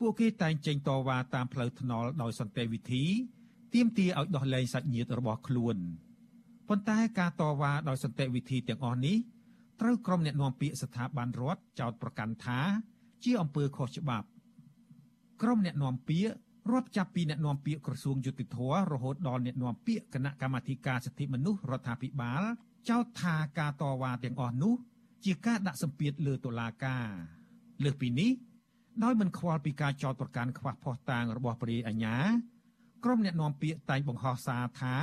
[0.04, 3.04] ួកគេតែងចេញតវ៉ាតាមផ្លូវថ្នល់ដោយសន្តិវិធី
[3.74, 5.76] ទាមទារឲ្យដោះលែងសាច់ញាតិរបស់ខ្លួន
[6.68, 9.16] ប៉ុន្តែការតវ៉ាដោយសន្តិវិធីទាំងអស់នេះ
[9.80, 12.60] ត្រូវក្រុមអ្នកណែនាំពាក្យស្ថាប័នរដ្ឋចោទប្រកាន់ថា
[13.24, 14.26] ជាអំពើខុសច្បាប់
[15.42, 16.32] ក្រុមអ្នកណែនាំពាក្យ
[16.72, 18.58] រាប់ចាប់ពីអ្នកនាំពាក្យក្រសួងយុតិធធ
[18.92, 22.42] រហូតដល់អ្នកនាំពាក្យគណៈកម្មាធិការសិទ្ធិមនុស្សរដ្ឋាភិបាល
[22.90, 24.74] ចោទថាការតវ៉ាទាំងអស់នោះ
[25.24, 27.08] ជាការដាក់សម្ពាធលើតុលាការ
[27.84, 28.30] លើសពីនេះ
[29.02, 32.16] ដោយមិនខ្វល់ពីការចោទប្រកាន់ខ្វះភស្តុតាងរបស់ព្រះអាញា
[33.04, 34.96] ក្រុមអ្នកនាំពាក្យតែងបង្ហោះសារថា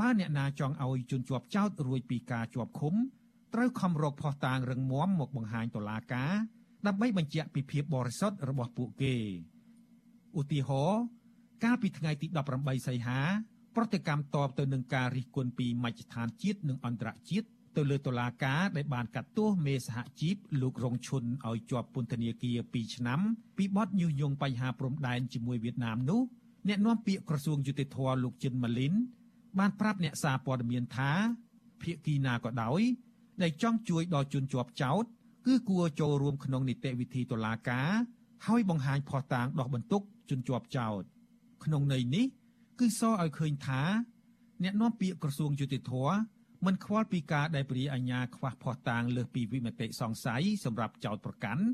[0.00, 2.94] បើអ្នកណាចង់ឲ្យជន់ជាប់ចោទរួចពីការជាប់ឃុំ
[3.54, 6.32] ត្រូវខំរកភស្តុតាងរឹងមាំមកបង្ហាញតុលាការ
[6.86, 9.14] ដើម្បីបញ្ជាក់ពីភាពបរិសុទ្ធរបស់ពួកគេ
[10.40, 11.02] ឧទាហរណ៍
[11.64, 12.26] កាលពីថ្ងៃទី
[12.58, 13.20] 18សីហា
[13.76, 23.20] ប្រតិកម្មតបទៅនឹងការរិះគន់ពីមជ្ឈដ្ឋានជាតិនិងអន្តរជាតិ ទៅលើតុលាការដែលបានកាត់ទោសមេសហជីពលោករងឈុនឲ្យជាប់ពន្ធនាគារ2ឆ្នាំ
[23.56, 26.20] ពីបទញុះញង់បញ្ហាព្រំដែនជាមួយវៀតណាមនោះ
[26.68, 28.92] អ្នកនាំពាក្យក្រសួងយុតិធធលោកចិនម៉ាលីន
[29.58, 31.10] បានប្រាប់អ្នកសារព័ត៌មានថា
[31.82, 32.80] ភាគីណាក៏ដោយ
[33.42, 35.04] ដែលចង់ជួយដល់ជនជាប់ចោត
[35.46, 37.90] គឺគួរចូលរួមក្នុងនីតិវិធីតុលាការ
[38.46, 41.02] ហើយបង្ហាញភស្តុតាងដោះបន្ទុកជន់ជាប់ចោត
[41.64, 42.26] ក្នុងន័យនេះ
[42.78, 43.82] គឺសរឲ្យឃើញថា
[44.62, 46.14] អ្នកនាំពាក្យក្រសួងយុតិធធមិ
[46.72, 51.64] នខ្វល់ពីការដែលព្រាអាញាខ្វះភស្តុតាងលើសពីវិមតិសង្ស័យសម្រាប់ចោតប្រកាន់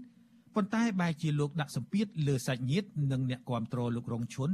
[0.55, 4.51] ប៉ុន្តែបែរជាលោកដាក់សម្ពាធលើសាច់ញាតិនិងអ្នកគាំទ្រលោករងឈុន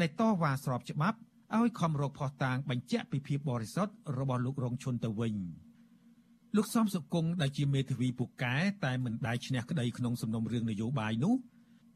[0.00, 1.18] ដែលតវ៉ាស្របច្បាប់
[1.56, 5.34] ឲ្យខំរកភស្តុតាងបញ្ជាក់ពីភាពបរិសុទ្ធរបស់លោករងឈុនទៅវិញ
[6.56, 8.54] លោកសំសុគង្គដែលជាមេធាវីពូកែ
[8.84, 11.34] តែមិនដែលឈ្នះក្តីក្នុងសំណុំរឿងនយោបាយនោះ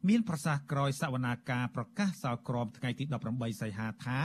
[0.09, 4.21] មានប្រសាសន៍ក្រោយសវនាការប្រកាសសោក្រមថ្ងៃទី18សីហាថា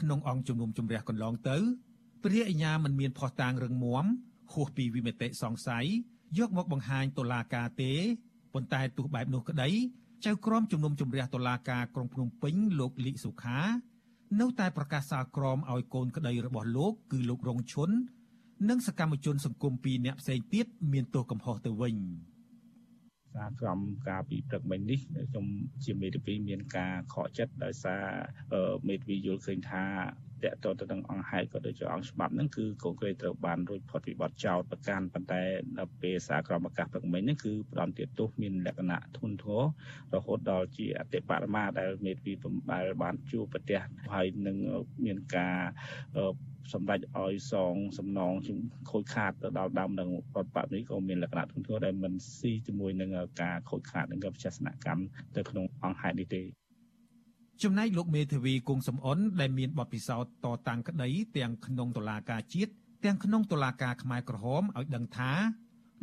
[0.00, 1.56] ក្នុងអង្គជំនុំជម្រះកន្លងទៅ
[2.26, 4.04] ព្រះអញ្ញាមិនមានភ័ស្តុតាងរឹងមាំ
[4.52, 5.86] ហួសពីវិមតិសង្ស័យ
[6.38, 7.92] យកមកបង្ហាញតុលាការទេ
[8.54, 9.68] ប៉ុន្តែទោះបែបនោះក្តី
[10.26, 13.60] ចៅក្រមជំនុំជម្រះតុលាការក្រុងភ្នំពេញលោកលីសុខា
[14.40, 17.90] នៅតែប្រកាសសាលក្រមឲ្យកូនក្តីរបស់លោកគឺលោករងឈុន
[18.68, 21.96] និងសកម្មជនសង្គមពីរនាក់ផ្សេងទៀតមានទោសកំហុសទៅវិញ។
[23.36, 25.46] សារក្រមការពីព្រឹកមិញនេះខ្ញុំ
[25.84, 28.04] ជាមេធាវីមានការខកចិត្តដោយសារ
[28.88, 29.84] មេធាវីយល់ឃើញថា
[30.50, 35.42] តកតទៅនឹងអង្គហេតុក៏ដូចជាអង្គច្បាប់ហ្នឹងគឺកូនក្រីត្រូវបានរួចផុតពីបទចោទប្រកាន់ប៉ុន្តែ
[35.78, 39.64] ដល់ពេលសារក្រមអាកាសព្រឹកមិញហ្នឹងគឺផ្ដំទៀតទោសមានលក្ខណៈធ្ងន់ធ្ងរ
[40.14, 43.80] រហូតដល់ជាអតិបរមាដែលមេធាវីបំបែលបានជួបប្រទះ
[44.14, 44.56] ហើយនឹង
[45.04, 45.56] មានការ
[46.72, 48.32] សម្ដេចឲ្យសងសំណង
[48.90, 53.10] ខូចខាតទៅដល់ដើមនឹងរដ្ឋបတ်នេះក៏មានលក្ខណៈធ្ងន់ធ្ងរដែលមិនស៊ីជាមួយនឹង
[53.42, 55.02] ការខូចខាតនឹងវិជាសនកម្ម
[55.36, 56.65] ទៅក្នុងអង្គហេតុនេះទេ
[57.62, 62.72] ចំណែកលោកមេធាវីគង់សំអនដែលមានបទពិសោធន៍តតាំងក្តីទាំងក្នុងតុលាការជាតិ
[63.04, 65.32] ទាំងក្នុងតុលាការខ្មែរក្រហមឲ្យដឹងថា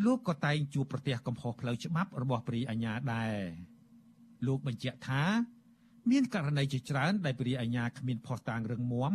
[0.06, 3.34] លោកក៏តែងជួបប្រទះកំហុសផ្លូវច្បាប់របស់ព្រីអាញាដែរ
[4.48, 5.24] លោកបញ្ជាក់ថា
[6.12, 9.14] មានករណីជាច្រើន ដែលព្រីអាញាគ្មានភស្តុតាងរឹងមាំ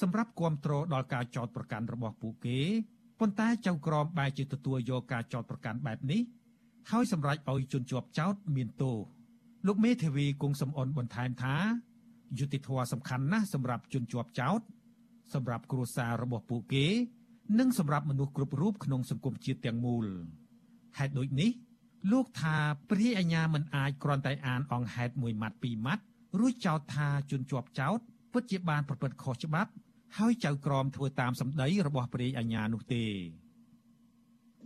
[0.00, 2.60] សម្រាប់គ្រប់គ្រងដល់ការចោទប្រកាន់របស់ពួកគេ
[3.20, 6.20] ប៉ុន្តែចៅក្រមបែរជាទទួលយកការចោទប្រកាន់បែបនេះ
[6.90, 8.96] ហើយសម្រេចឲ្យជន់ជាប់ចោទមានទោស
[9.66, 11.56] លោកមេធាវីគង់សំអនបន្ថែមថា
[12.38, 14.60] យុតិធធសំខាន់ណាស់សម្រាប់ជនជាប់ចោទ
[15.34, 16.86] សម្រាប់គ្រួសាររបស់ពួកគេ
[17.58, 20.06] និងសម្រាប់មនុស្សគ្រប់រូបក្នុងសង្គមជាតិទាំងមូល
[20.98, 21.50] ហេតុដូចនេះ
[22.12, 22.56] លោកថា
[22.90, 26.02] ព្រះអញ្ញាមិនអាចគ្រាន់តែអានអង្គហេតុមួយម៉ាត់ពីរម៉ាត់
[26.38, 27.98] រួចចោទថាជនជាប់ចោទ
[28.32, 29.70] ពិតជាបានប្រព្រឹត្តខុសច្បាប់
[30.18, 33.04] ហើយចៅក្រមធ្វើតាមសម្ដីរបស់ព្រះអញ្ញានោះទេ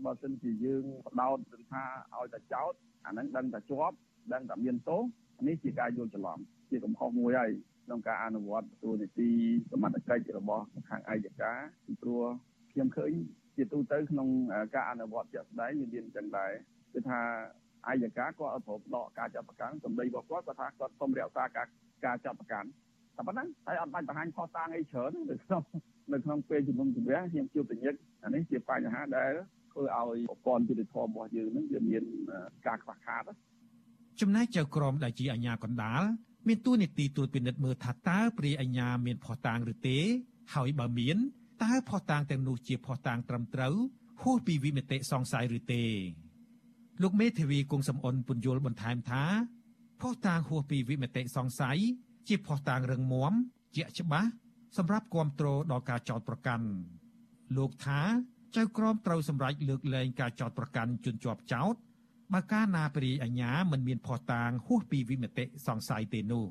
[0.04, 1.38] បើសិនជាយើងបដោត
[1.70, 1.82] ថា
[2.16, 2.72] ឲ្យតែចោត
[3.06, 3.96] អាហ្នឹងដឹងតែជាប់
[4.32, 5.00] ដឹងតែមានទោស
[5.48, 6.38] នេះជាការយល់ច្រឡំ
[6.70, 7.50] ជាកំហុសមួយហើយ
[7.84, 9.28] ក្នុងការអនុវត្តទូនីតិ
[9.70, 11.52] សមត្ថកិច្ចរបស់ខាងអាយកា
[11.86, 12.22] ពីព្រោះ
[12.72, 13.12] ខ្ញុំឃើញ
[13.56, 14.28] ជាទូទៅក្នុង
[14.74, 16.50] ការអនុវត្តជាក់ស្ដែងវាមានចឹងដែរ
[16.92, 17.20] គឺថា
[17.88, 21.66] អាយកាគាត់អត់ព្រមដកការចាប់ប្រកាន់សម្ដីរបស់គាត់គាត់ថាគាត់សូមរក្សាការ
[22.04, 22.68] ការចាប់ប្រកាន់
[23.16, 25.62] តែប៉ុណ្ណឹងហើយអត់បាច់បង្ហាញផុសតាងអីច្រើននៅក្នុង
[26.12, 29.32] នៅក្នុងពេលជំនុំជម្រះខ្ញុំជួបតញឹកអានេះជាបញ្ហាដែល
[29.72, 32.02] ធ្វើឲ្យប្រព័ន្ធយុតិធម៌របស់យើងនឹងវាមាន
[32.66, 33.22] ការខ្វះខាត
[34.20, 36.02] ចំណែកចៅក្រមដែលជាអាជ្ញាកណ្ដាល
[36.48, 39.98] មានទួនាទីត្រួតពិនិត្យមើលថាតើព្រាយអាជ្ញាមានភ័ស្តុតាងឬទេ
[40.54, 41.16] ហើយបើមាន
[41.62, 43.74] តើភ័ស្តុតាងទាំងនោះជាភ័ស្តុតាងត្រឹមត្រូវ
[44.22, 45.84] ហួសពីវិមតិសង្ស័យឬទេ
[47.02, 49.24] លោកមេធាវីគង់សំអនពន្យល់បន្ថែមថា
[50.00, 51.78] ភ័ស្តុតាងហួសពីវិមតិសង្ស័យ
[52.28, 53.32] ជាភ័ស្តុតាងរឹងមាំ
[53.76, 54.30] ជាក់ច្បាស់
[54.76, 56.66] សម្រាប់គ្រប់គ្រងដល់ការចោទប្រកាន់
[57.56, 58.00] លោកថា
[58.56, 61.74] ចៅក្រមត្រូវសម្រេចលើកលែងការចោទប្រកាន់ជនជាប់ចោទ
[62.34, 66.46] បើកាលណាព្រាយអាញាមិនមានភ័ស្តុតាងហួសពីវិមតិសង្ស័យទេនោះ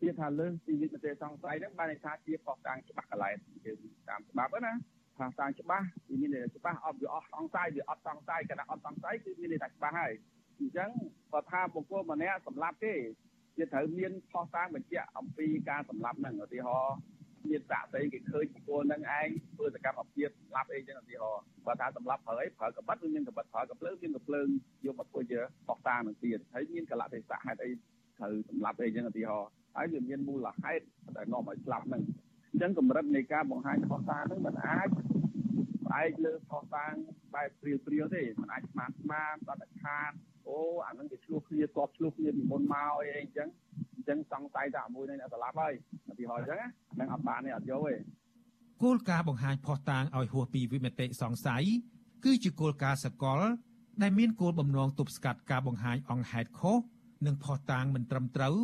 [0.00, 3.34] ជាថាលើសពីវិមតិសង្ស័យហ្នឹងបានន័យថាជាភ័ស្តុតាងច្បាស់កន្លែង
[3.64, 3.78] យើង
[4.08, 4.72] តាមច្បាប់ណា
[5.16, 10.12] ភ័ស្តុតាងច្បាស់វាមានច្បាស់អត់វាអស់សង្ស័យវាអត់សង្ស័យគណៈអត់សង្ស័យគឺមានន័យថាច្បាស់ហើយ
[10.58, 10.90] អញ្ចឹង
[11.32, 12.94] បើថាបុគ្គលម្នាក់សម្លាប់ទេ
[13.56, 16.96] ជាត្រូវមានផុសតាងបញ្ជាក់អំពីការសម្លាប់ហ្នឹងឧទាហរណ៍
[17.49, 24.47] មានសាកសីគេឃើញបុគ្គលហ្នឹងឯងធ្វើសកម្មភាពស្លាប់អីចឹងឧទាហរណ៍បើថាសម្លាប់ប្រើអីប្រើកបិតឬមានកបិតប្រើកភ្លើងមានកភ្លើង
[24.85, 30.83] យកមកធ្វើជាផុសតាងនឹងទៀតហើយមានកលៈទេសៈហេតុអីត្រូវសម្លាប់អីចឹងឧទាហរណ៍ហើយវាមានមូលហេតុ
[31.17, 32.03] ដែលនាំឲ្យស្លាប់ហ្នឹង
[32.51, 34.89] អញ្ចឹងកម្រិតនៃការបង្ហាញផុសតាងហ្នឹងมันអាច
[35.85, 36.93] ផ្អែកលើផុសតាង
[37.35, 40.11] បែបព្រាលព្រាលទេมันអាចស្មានស្មានសតខាត
[40.48, 43.48] អូអាហ្នឹងគេឆ្លោះគ្នាតបឆ្លោះគ្នាពីមុនមកអីអញ្ចឹង
[43.94, 45.72] អញ្ចឹងសង្ស័យថាមួយនឹងអ្នកស្លាប់ហើយ
[46.10, 46.58] ឧទាហរណ៍អញ្ចឹង
[46.94, 47.94] ហ្នឹងអត់បានទេអត់យកទេ
[48.82, 51.64] គោលការណ៍បង្ហាញផុសតាងឲ្យហួសពីវិមតិសង្ស័យ
[52.24, 53.40] គឺជាគោលការណ៍សកល
[54.02, 56.76] ដែលមានគោលបំណងទប់ស្កាត់ការបង្ហាញអង្គហេតុខុស
[57.26, 58.56] និងផុសតាងមិនត្រឹមត្រូវ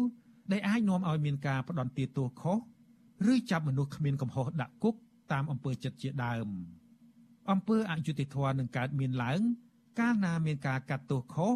[0.53, 2.59] ដែលអាចនាំឲ្យមានការផ្ដន់ទាទោសខុស
[3.33, 4.95] ឬចាប់មនុស្សគ្មានកំហុសដាក់គុក
[5.33, 6.49] តាមអំពើចិត្តជាដើម
[7.51, 9.41] អំពើអយុត្តិធម៌នឹងកើតមានឡើង
[9.99, 11.53] កាលណាមានការកាត់ទោសខុស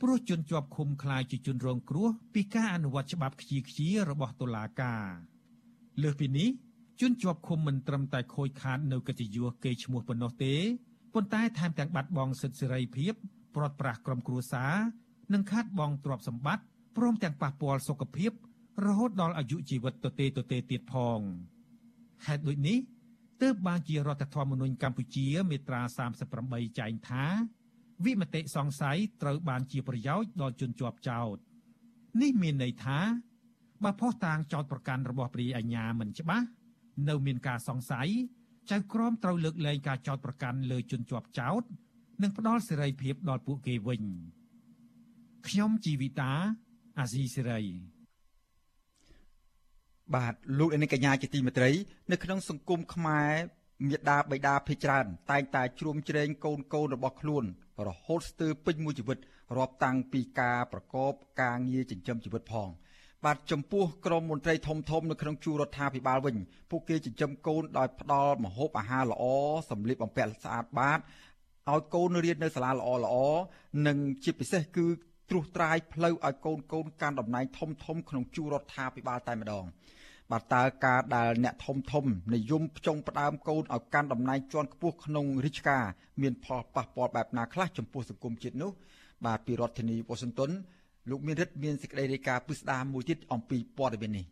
[0.00, 5.04] ព្រោះជនជាប់ឃុំខ្លាចជាជនរងគ្រោះពីការអនុវត្តច្បាប់ខ្ជាខ្ជារបស់តុលាការ
[6.02, 6.48] លើសពីនេះ
[7.00, 10.54] ជនជាប់ឃុំមិនត្រឹមតែខូចខាតនៅកិត្តិយសកេរ្តិ៍ឈ្មោះប៉ុណ្ណោះទេ
[11.14, 13.14] ប៉ុន្តែថែមទាំងបាត់បង់សិទ្ធិសេរីភាព
[13.54, 14.74] ព្រាត់ប្រាសក្រុមគ្រួសារ
[15.32, 16.64] និងខាតបង់ទ្រព្យសម្បត្តិ
[16.96, 18.32] ព្រមទាំងប៉ះពាល់សុខភាព
[18.86, 21.20] រហូតដល់អាយុជីវិតទៅទេទៅទេទៀតផង
[22.26, 22.78] ហេតុដូចនេះ
[23.42, 25.82] ទើបបានជារដ្ឋធម្មនុញ្ញកម្ពុជា មាត្រា
[26.30, 27.24] 38ចែងថា
[28.04, 31.36] វិមតិសង្ស័យត្រូវបានជាប្រយោជន៍ដល់ជនជាប់ចោត
[32.22, 32.98] នេះមានន័យថា
[33.84, 36.46] បើផុសតាងចោតប្រកាន់របស់ព្រាយអាជ្ញាមិនច្បាស់
[37.08, 38.08] នៅមានការសង្ស័យ
[38.70, 41.62] ចៅក្រមត្រូវលើកលែងការចោតប្រកាន់លើជនជាប់ចោត
[42.22, 44.02] និងផ្ដល់សេរីភាពដល់ពួកគេវិញ
[45.48, 46.32] ខ្ញុំជីវិតា
[46.98, 47.62] អាស៊ីសេរី
[50.14, 51.70] បាទលោកអ្នកកញ្ញាជាទីមេត្រី
[52.10, 53.32] នៅក្នុងសង្គមខ្មែរ
[53.88, 57.44] មេដាបៃតាភេច្រើនតែងតែជ្រុំជ្រែងកូនកូនរបស់ខ្លួន
[57.86, 59.18] រហូតស្ទើរពេញមួយជីវិត
[59.56, 61.12] រាប់តាំងពីការប្រកប
[61.42, 62.68] ការងារចិញ្ចឹមជីវិតផង
[63.24, 66.36] បាទចំពោះក្រមមន្ត្រីធំធំនៅក្នុងជួររដ្ឋាភិបាលវិញ
[66.70, 69.24] ពួកគេចិញ្ចឹមកូនដោយផ្ដល់ម្ហូបអាហារល្អ
[69.70, 71.00] សម្លៀកបំពាក់ស្អាតបាត
[71.70, 73.16] ឲ្យកូនរៀននៅសាលាល្អល្អ
[73.86, 74.86] និងជាពិសេសគឺ
[75.30, 79.64] ត្រួសត្រាយផ្លូវឲ្យកូនកូនកាន់តំណែងធំធំក្នុងជួររដ្ឋាភិបាលតែម្ដង
[80.32, 82.04] បាទតើការដែលអ្នកធំធំ
[82.34, 85.84] និយមផ្ចង់ផ្ដើមកូនឲ្យកាន់តំណែងជាន់ខ្ពស់ក្នុងរាជការ
[86.22, 88.70] មានផលប៉ះពាល់បែបណាខ្លះចំពោះសង្គមជាតិនោះ
[89.26, 90.50] បាទពីរដ្ឋធានីវ៉ាស៊ីនតោន
[91.10, 94.26] លោកមានរិទ្ធមានសេចក្តីរាយការណ៍ពិស្ដារមួយទៀតអំពីព័ត៌មាននេះ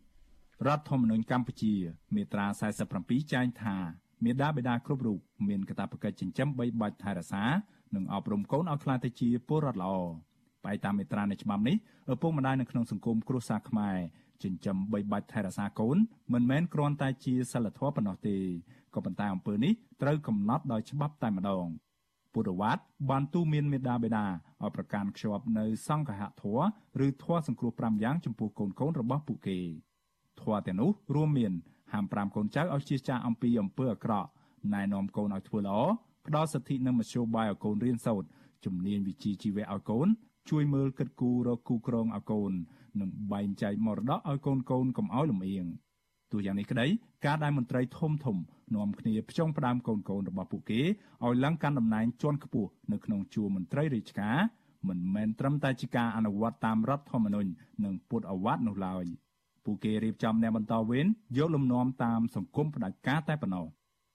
[0.67, 1.73] រដ្ឋធម្មនុញ្ញកម្ពុជា
[2.15, 2.45] មាត្រា
[2.89, 3.75] 47ចែងថា
[4.23, 7.43] មេដាបេដាគ្រប់រូបមានកាតព្វកិច្ចចិញ្ចឹមបីបាច់ថែរក្សា
[7.95, 9.93] និងអប់រំកូនឲ្យក្លាយទៅជាពលរដ្ឋល្អ
[10.65, 11.75] បែតាមមេត្រានៃច្បាប់នេះ
[12.13, 13.97] ឪពុកម្ដាយនៅក្នុងសង្គមគ្រួសារខ្មែរ
[14.43, 15.97] ចិញ្ចឹមបីបាច់ថែរក្សាកូន
[16.33, 18.37] មិនមែនគ្រាន់តែជាសិលធម៌ប៉ុណ្ណោះទេ
[18.93, 21.65] ក៏ប៉ុន្តែអំពើនេះត្រូវកំណត់ដោយច្បាប់តែម្ដង
[22.33, 26.65] ពុទ្ធវត្តបានទូមានមេដាបេដាឲ្យប្រកាន់ខ្ជាប់នៅសង្ឃហធម៌
[27.05, 29.59] ឬធម៌សង្គ្រោះ5យ៉ាងចំពោះកូនកូនរបស់ពួកគេ
[30.41, 31.53] ធម៌ទាំងនោះរួមមាន
[31.93, 34.27] ហាម5កូនចៅឲ្យជៀសចាកអំពីអំពើអាក្រក់
[34.73, 35.79] ណែនាំកូនឲ្យធ្វើល្អ
[36.27, 38.27] ផ្ដល់សិទ្ធិនិងមធ្យោបាយឲ្យកូនរៀនសូត្រ
[38.65, 40.07] ជំនាញវិជ្ជាជីវៈឲ្យកូន
[40.49, 42.51] ជួយមើលគិតគូររកគូក្រងឲ្យកូន
[43.01, 45.65] និងបែងចែកមរតកឲ្យកូនកូនកុំឲ្យលំអៀង
[46.31, 46.87] ទោះយ៉ាងនេះក្តី
[47.25, 48.37] ការដែលមន្ត្រីធំធំ
[48.75, 50.81] នាំគ្នាផ្ចង់ផ្ដើមកូនកូនរបស់ពួកគេ
[51.25, 54.37] ឲ្យឡើងកាន់តំណែងជាន់ខ្ពស់នៅក្នុងជួរមន្ត្រីរាជការ
[54.89, 57.49] មិនមែនត្រឹមតែជាការអនុវត្តតាមរដ្ឋធម្មនុញ្ញ
[57.83, 59.05] និងពុទ្ធអវត្តនោះឡើយ
[59.65, 61.05] ពួកគេរៀបចំអ្នកបន្តវេន
[61.37, 63.65] យកលំនាំតាមសង្គមផ្ដាច់ការតែប៉ុណ្ណោះ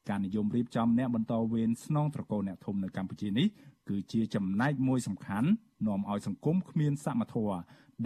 [0.08, 3.46] ការនិយមរៀបចំអ្នកបន្តវេនស្នងត្រកូលអ្នកធំនៅកម្ពុជានេះ
[3.88, 5.48] គឺជាចំណែកមួយសំខាន់
[5.86, 7.56] នាំឲ្យសង្គមគ្មានសមធម៌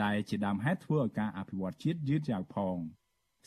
[0.03, 2.77] ដែលជាដើមហេតុធ្វើឲ្យការអភិវឌ្ឍជាតិយឺតយ៉ាវផង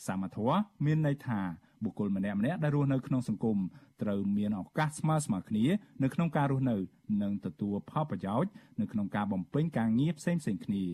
[0.06, 1.40] សមធម៌មានន័យថា
[1.84, 3.58] បុគ្គលម្នាក់ម្នាក់ដែលរស់នៅក្នុងសង្គម
[4.02, 5.64] ត្រូវមានឱកាសស្មើស្មើគ្នា
[6.02, 6.76] នៅក្នុងការរស់នៅ
[7.22, 10.84] និងទទួលផលប្រយោជន៍នៅក្នុងការបំពេញការងារផ្សេងៗគ្នា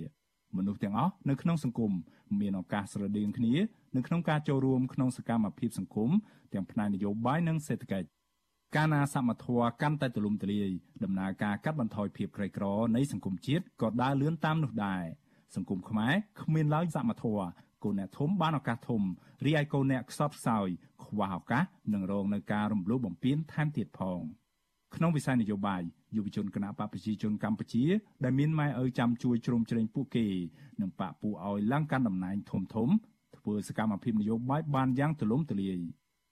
[0.57, 1.93] មនុស្សទាំងអស់នៅក្នុងសង្គម
[2.41, 3.55] មានឱកាសស្រដៀងគ្នា
[3.97, 6.11] នៅក្នុងការចូលរួមក្នុងសកម្មភាពសង្គម
[6.53, 8.09] ទាំងផ្នែកនយោបាយនិងសេដ្ឋកិច្ច
[8.77, 10.71] កាលណាសមត្ថៈកាន់តែទូលំទូលាយ
[11.05, 12.65] ដំណើរការកាត់បន្ថយភាពក្រីក្រ
[12.97, 15.05] នៃសង្គមជាតិក៏ដើរលឿនតាមនោះដែរ
[15.55, 17.37] សង្គមខ្មែរគ្មានឡើយសមត្ថៈ
[17.85, 19.03] កូនអ្នកធំបានឱកាសធំ
[19.47, 20.69] រីឯកូនអ្នកខ្សត់ខ្សោយ
[21.05, 24.21] ខ្វះឱកាសនឹងរងនឹងការរំលោភបំពានថែមទៀតផង
[24.95, 25.83] ក្នុងវិស័យនយោបាយ
[26.17, 27.85] យុវជនគណៈបកប្រជាជនកម្ពុជា
[28.25, 30.27] ដែលមានម៉ែឪចាំជួយជ្រោមជ្រែងពួកគេ
[30.81, 32.89] និងបកពួកឲ្យឡើងកាន់តំណែងធំធំ
[33.37, 35.79] ធ្វើសកម្មភាពនយោបាយបានយ៉ាងទូលំទូលាយ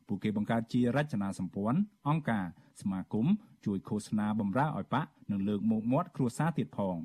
[0.08, 2.44] ពួកគេបង្កើតជារចនាសម្ព័ន្ធអង្គការ
[2.80, 3.26] សមាគម
[3.64, 6.96] ជួយឃោសនាបំរើឲ្យបកនិងលើកមុខមាត់គ្រួសារទៀតផង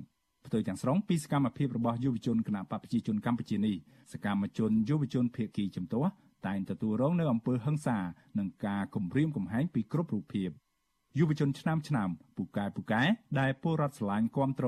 [0.45, 3.75] ផ្ទុយទាំងស្រុងពីសកម្មភាពរបស់យុវជនគណៈបកប្រជាជនកម្ពុជានេះ
[4.13, 6.09] សកម្មជនយុវជនភៀកគីជំទាស់
[6.47, 7.97] តែងទទួលរងនៅអំពើហិង្សា
[8.39, 10.49] និងការគំរាមកំហែងពីគ្រប់រូបភាព
[11.17, 13.01] យុវជនឆ្នាំឆ្នាំពូកែពូកែ
[13.39, 14.67] ដែលពលរដ្ឋស្រឡាញ់គាំទ្រ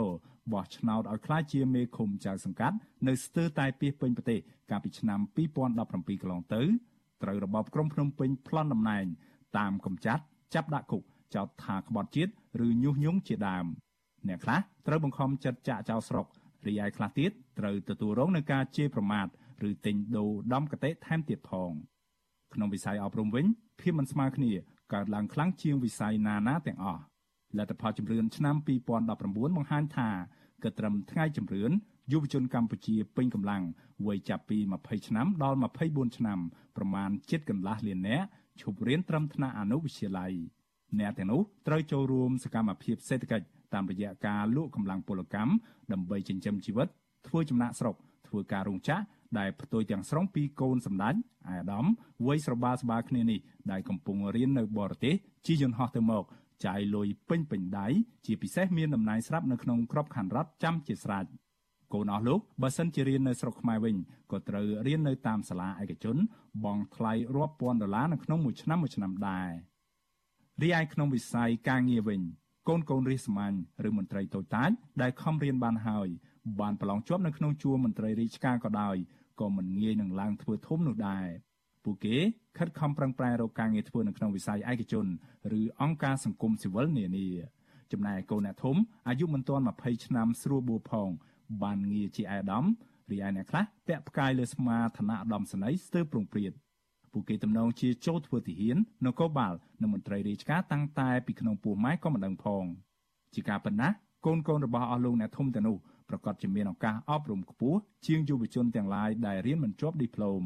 [0.54, 2.76] បោះឆ្នោតឲ្យក្លាយជាមេឃុំចៅសង្កាត់
[3.08, 4.40] នៅស្ទើរតែពីពេញប្រទេស
[4.72, 6.62] កាលពីឆ្នាំ2017កន្លងទៅ
[7.24, 9.06] ត្រូវរបបក្រុងភ្នំពេញប្លន់តំណែង
[9.58, 11.04] តាមកំចាត់ចាប់ដាក់គុក
[11.36, 12.32] ចោទថាក្បត់ជាតិ
[12.66, 13.66] ឬញុះញង់ជាដើម
[14.28, 16.26] អ្នកខ្លះត្រូវបង្ខំចិត្តចាក់ចោលស្រុក
[16.68, 19.28] រីឯខ្លះទៀតត្រូវទទួលរងនឹងការជេរប្រមាថ
[19.68, 21.72] ឬទិញដូរដំកតេថែមទៀតផង
[22.54, 23.46] ក្នុងវិស័យអប់រំវិញ
[23.82, 24.52] ភាពមិនស្មើគ្នា
[24.94, 27.02] កើតឡើងខ្លាំងជាងវិស័យណាណាទាំងអស់
[27.58, 28.56] លទ្ធផលជំរឿនឆ្នាំ
[29.02, 30.10] 2019បង្ហាញថា
[30.64, 31.72] គិតត្រឹមថ្ងៃជំរឿន
[32.12, 33.64] យុវជនកម្ពុជាពេញកម្លាំង
[34.06, 36.40] វ័យចាប់ពី20ឆ្នាំដល់24ឆ្នាំ
[36.78, 38.26] ប្រមាណជិតកន្លះលាននាក់
[38.62, 40.34] ឈប់រៀនត្រឹមថ្នាក់អនុវិទ្យាល័យ
[41.00, 45.52] អ្នកទាំងនោះត្រូវចូលរួមសកម្មភាពសេដ្ឋកិច្ច តាមរយៈការលក់កម្លាំងពលកម្ម
[45.92, 46.88] ដើម្បីចិញ្ចឹមជីវិត
[47.28, 47.96] ធ្វើចំណាក់ស្រុក
[48.28, 49.02] ធ្វើការរោងចក្រ
[49.40, 51.16] ដែលផ្ទុយទាំងស្រុងពីកូនសម្ដេច
[51.50, 51.86] អាដាម
[52.26, 53.40] វ័យស្របាលស្បាលគ្នានេះ
[53.72, 55.16] ដែលកំពុងរៀននៅបរទេស
[55.46, 56.24] ជិះយន្តហោះទៅមក
[56.66, 57.88] ចាយលុយពេញពេញដៃ
[58.26, 61.26] ជាពិសេសមានតំណែងស្រាប់នៅក្នុងក្របខ័ណ្ឌរដ្ឋចាំជាស្រេច
[61.94, 63.96] កូនអស់លោកបើសិនជារៀននៅស្រុកខ្មែរវិញ
[64.32, 66.18] ក៏ត្រូវរៀននៅតាមសាលាឯកជន
[66.64, 69.50] បង់ថ្លៃរាប់ពាន់ដុល្លារនៅក្នុងមួយឆ្នាំមួយឆ្នាំដែរ
[70.62, 72.22] រីឯក្នុងវិស័យការងារវិញ
[72.70, 73.58] កូនកូនរាជសម្ាញ់
[73.88, 76.08] ឬមន្ត្រីតូចតាចដែលខំរៀនបានហើយ
[76.60, 78.96] បានប្រឡងជាប់នៅក្នុងជួរមន្ត្រីរាជការក៏ដោយ
[79.40, 81.28] ក៏មិនងាយនឹងឡើងធ្វើធំនោះដែរ
[81.84, 82.18] ពួកគេ
[82.58, 85.06] ខិតខំប្រឹងប្រែងរកការងារធ្វើនៅក្នុងវិស័យឯកជន
[85.60, 87.28] ឬអង្គការសង្គមស៊ីវិលនានា
[87.92, 88.76] ចំណែកកូនអ្នកធំ
[89.08, 91.10] អាយុមិនទាន់20ឆ្នាំស្រួលបួផង
[91.64, 92.66] បានងារជាអាដាម
[93.12, 96.52] រីឯអ្នកខ្លះពាក់ផ្កាយលើស្មាឋានៈអាដាមសនីស្ទើរប្រងព្រាត
[97.12, 102.64] ពួកគេទំនងជាចូលធ្វើទាហាននគរបាលនិងមន្ត្រីរាជការតាំងតែពីក្នុងពោះម៉ែក៏មិនដឹងផង
[103.34, 103.90] ជាការប៉ុណ្ណា
[104.26, 105.78] កូនកូនរបស់អស់លោកអ្នកធំទាំងនោះ
[106.10, 110.44] ប្រកាសជាមានឱកាសអប់រំខ្ពស់ជាងយុវជនទាំងឡាយដែលរៀនមិនជាប់ឌីប្លូម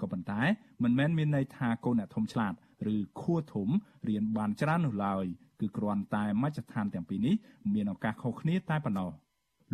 [0.00, 0.42] ក៏ប៉ុន្តែ
[0.82, 2.52] មិនមែនមានន័យថាកូនអ្នកធំឆ្លាត
[2.94, 3.68] ឬខួរធំ
[4.08, 5.24] រៀនបានច្រើននោះឡើយ
[5.60, 7.34] គឺគ្រាន់តែមជ្ឈដ្ឋានទាំងពីរនេះ
[7.74, 9.10] មានឱកាសខុសគ្នាតែប៉ុណ្ណោះ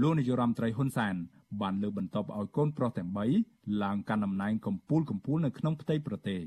[0.03, 1.15] លោកនាយរដ្ឋមន្ត្រីហ៊ុនសែន
[1.61, 3.11] បានលើកបន្ទប់ឲ្យកូនប្រុសទាំង
[3.45, 6.41] 3ឡើងកាន់តំណែងកម្ពូលកម្ពូលនៅក្នុងផ្ទៃប្រទេស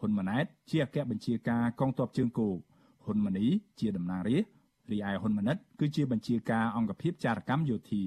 [0.00, 2.56] ហ៊ុនម៉ាណែតជាអគ្គបញ្ជាការកងទ័ពជើងគោក
[3.04, 3.46] ហ៊ុនម៉ាណី
[3.80, 8.02] ជាតំណាងរាស្ត្ររីឯហ៊ុនម៉ាណិតគឺជាបញ្ជាការអង្គភាពចារកម្មយោធា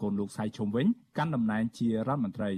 [0.00, 0.86] កូនលោកសៃឈុំវិញ
[1.18, 2.52] កាន់តំណែងជារដ្ឋមន្ត្រី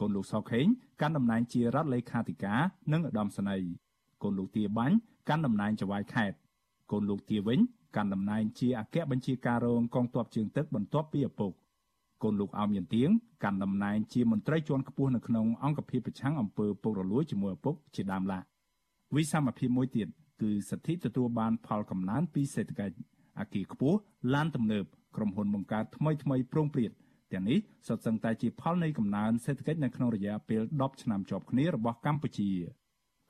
[0.00, 0.66] កូនលោកសខេង
[1.00, 2.60] កាន់តំណែងជារដ្ឋលេខាធិការ
[2.92, 3.70] និងឧត្តមសេនីយ៍
[4.22, 4.96] កូនលោកទាបាញ់
[5.28, 6.36] កាន់តំណែងចៅហ្វាយខេត្ត
[6.92, 7.58] កូនលោកទាវិញ
[7.96, 11.52] កាន់តំណែងជាអគ្គបញ្ជាការរងកងទ័ពជើងទឹកបន្ទាប់ពីឪពុក
[12.22, 13.10] កូនលោកអោមមានទៀង
[13.44, 18.38] កាន់តំណែងជាមន្ត្រីជាន់ខ្ពស់នៅក្នុងអង្គភាពប្រឆាំងអំពើពុករលួយជាមួយឪពុកជាដើមឡា
[19.16, 20.08] វិសមភាពមួយទៀត
[20.42, 22.96] គឺសិទ្ធិទទួលបានផលកំណើនពីសេដ្ឋកិច្ច
[23.38, 23.98] អាគារខ្ពស់
[24.34, 24.84] ឡានទំនើប
[25.16, 26.92] ក្រុមហ៊ុនបង្កើតថ្មីថ្មីប្រងព្រាត
[27.32, 32.50] ទាំងនេះសុទ្ធសឹងតែជាផលនៃកំណើនសេដ្ឋកិច្ចនៅក្នុងរយៈពេល10ឆ្នាំជាប់គ្នារបស់កម្ពុជា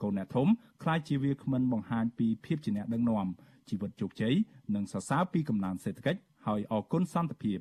[0.03, 0.49] កូនអ្នកធំ
[0.82, 3.26] ខ្លាចជាវាគ្មិនបង្ហាញពីភាពជាអ្នកដឹកនាំ
[3.68, 4.34] ជីវិតជោគជ័យ
[4.74, 7.59] និងសរសើរពីកំណើនសេដ្ឋកិច្ចហើយអគុណសន្តិភាព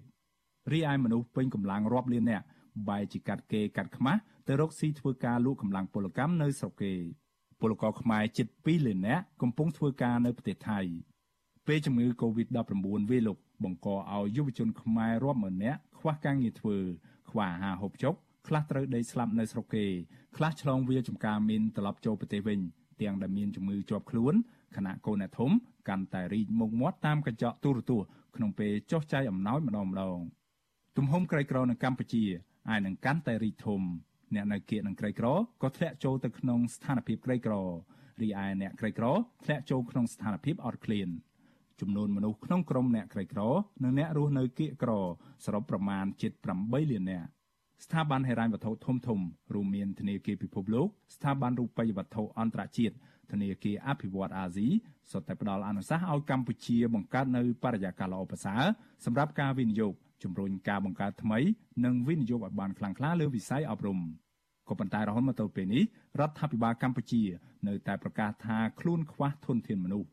[0.72, 2.46] រីឯមនុស្សពេញកម្លាំងរាប់លាននាក់
[2.88, 6.94] បែរជាកាត់គេកាត់ខ្មាស់ទៅរកស៊ីធ្វើការលក់កម្លាំងពលកម្មនៅស្រុកគេ
[7.60, 10.80] ពលករខ្មែរជិត2លាននាក់កំពុងធ្វើការនៅប្រទេសថៃ
[11.68, 16.78] ពេលជំងឺ Covid-19 វាលុកបង្កឲ្យយុវជនខ្មែររាប់ម៉ឺននាក់ខ្វះការងារធ្វើ
[17.30, 18.14] ខ្វះអាហារហូបចុក
[18.48, 19.86] ខ្លះត្រូវដេកស្លាប់នៅស្រុកគេ
[20.38, 22.60] ខ្លះឆ្លងវាលចំការមានត្រឡប់ចូលប្រទេសវិញ
[23.02, 24.34] ទាំងដែលមានជំងឺជាប់ខ្លួន
[24.76, 25.52] ខណៈកូនអ្នកធំ
[25.90, 30.18] កាន់តែរីកមុខមាត់តាមកញ្ចក់ទូរទស្សន៍ក្នុងពេលចុះចាយអំណោយម្ដងម្ដង
[31.00, 32.24] ទំហំក្រីក្រនៅកម្ពុជា
[32.70, 33.82] អាចនឹងកាន់តែរីកធំ
[34.36, 35.28] អ្នកនៅគៀកនឹងក្រីក្រ
[35.62, 37.54] ក៏ធ្លាក់ចូលទៅក្នុងស្ថានភាពក្រីក្រ
[38.22, 39.06] រីឯអ្នកក្រីក្រ
[39.44, 41.08] ធ្លាក់ចូលក្នុងស្ថានភាពអត់ឃ្លាន
[41.82, 43.42] ចំនួនមនុស្សក្នុងក្រុមអ្នកក្រីក្រ
[43.84, 44.92] និងអ្នករស់នៅគៀកក្រ
[45.46, 46.32] សរុបប្រមាណជិត
[46.62, 47.28] 8លាននាក់
[47.86, 49.20] ស្ថាប័នហិរញ្ញវត្ថុធំធំ
[49.54, 52.96] រួមមានធនាគារពិភពលោកស្ថាប័នរូបិយវត្ថុអន្តរជាតិ
[53.32, 54.68] ធនាគារអភិវឌ្ឍអាស៊ី
[55.12, 58.64] សុទ្ធតែផ្ដល់អនុសាសន៍ឲ្យកម្ពុជាបង្កើតនៅបរិយាកាសល្អប្រសើរ
[59.06, 59.94] សម្រាប់ការវិនិយោគ
[60.24, 61.40] ជំរុញការបង្កើតថ្មី
[61.86, 64.00] និងវិនិយោគឲ្យបានខ្លាំងក្លាលើវិស័យអប់រំ
[64.70, 65.84] ក៏ប៉ុន្តែរហូតមកទល់ពេលនេះ
[66.20, 67.22] រដ្ឋាភិបាលកម្ពុជា
[67.68, 70.08] នៅតែប្រកាសថាខ្លួនខ្វះធនធានមនុស្ស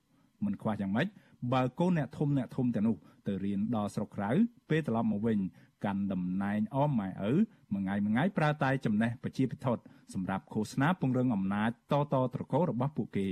[0.44, 1.06] មិនខ្វះយ៉ាងម៉េច
[1.52, 2.96] បើកូនអ្នកធំអ្នកធំទាំងនោះ
[3.26, 4.30] ទៅរៀនដល់ស្រុកក្រៅ
[4.70, 5.38] ពេលត្រឡប់មកវិញ
[5.84, 7.32] កាន់តំណែងអមម៉ែឪ
[7.72, 9.66] មួយថ្ងៃមួយថ្ងៃប្រើតែចំណេះប្រជាពិធ
[10.14, 13.28] សម្រាប់ឃោសនាពង្រឹងអំណាចតតត្រកូលរបស់ពួកគេ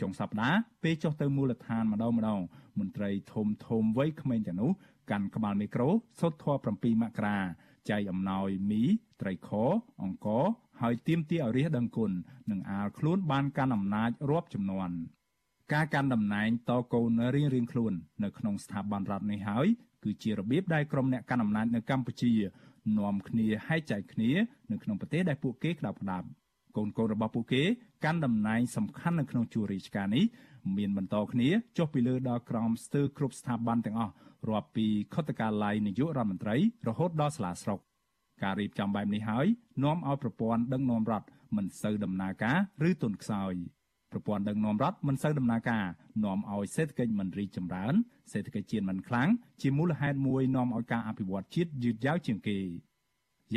[0.00, 2.40] ចុងសប្តាហ៍ពេលចុះទៅមូលដ្ឋានម្ដងម្ដង
[2.78, 4.70] មន្ត្រីធំធំវ័យក្មេងទាំងនោះ
[5.10, 5.88] កាន់ក្បាលមីក្រូ
[6.20, 7.38] សុទ្ធធម៌7មករា
[7.90, 8.82] ចែកអំណោយមី
[9.20, 9.50] ត្រីខ
[10.02, 10.44] អង្ករ
[10.82, 12.10] ហើយទៀមទាឲ្យរាជដឹងគុណ
[12.50, 14.90] និងអាលខ្លួនបានកាន់អំណាចរាប់ចំនួន
[15.72, 17.92] ការកាន់តំណែងតកូនរៀងរៀងខ្លួន
[18.24, 19.66] នៅក្នុងស្ថាប័នរដ្ឋនេះហើយ
[20.04, 22.32] គឺជារបៀបដែលក្រុមអ្នកកាន់អំណាចនៅកម្ពុជា
[22.98, 24.30] នាំគ្នាហែកចែកគ្នា
[24.70, 26.26] នៅក្នុងប្រទេសដែលពួកគេក្តាប់ក្តាប់
[26.76, 27.62] កូនកូនរបស់ពួកគេ
[28.04, 30.24] កាន់តំណែងសំខាន់នៅក្នុងជួររាជការនេះ
[30.76, 31.48] មានបន្តគ្នា
[31.78, 34.12] ចុះពីលើដល់ក្រមស្ទើរគ្រប់ស្ថាប័នទាំងអស់
[34.48, 36.56] រាប់ពីខុទ្ទកាល័យនាយករដ្ឋមន្ត្រី
[36.88, 37.80] រហូតដល់សាលាស្រុក
[38.42, 39.46] ការរៀបចំបែបនេះហើយ
[39.84, 41.26] នាំឲ្យប្រព័ន្ធដឹកនាំរដ្ឋ
[41.56, 43.54] មិនសូវដំណើរការឬទន់ខ្សោយ
[44.12, 45.84] ប្រព័ន្ធដឹកនាំរដ្ឋមិនសូវដំណើរការ
[46.24, 47.94] នាំឲ្យសេដ្ឋកិច្ចមិនរីកចម្រើន
[48.32, 49.28] សេដ្ឋកិច្ចជាតិមិនខ្លាំង
[49.62, 52.58] ជាមូលហេតុមួយនាំឲ្យការអភិវឌ្ឍជាតិយឺតយ៉ាវជាងគេ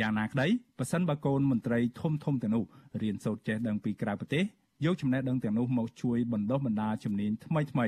[0.00, 0.46] យ៉ាងណាក្តី
[0.78, 2.64] ប៉ះសិនបើកូនមន្ត្រីធំធំទាំងនោះ
[3.02, 4.44] រៀនសូត្រចេះដឹងពីក្រៅប្រទេស
[4.84, 7.86] យកចំណេះដឹងទាំងនោះមកជួយបណ្ដុះបណ្ដាលជំនាញថ្មីថ្មី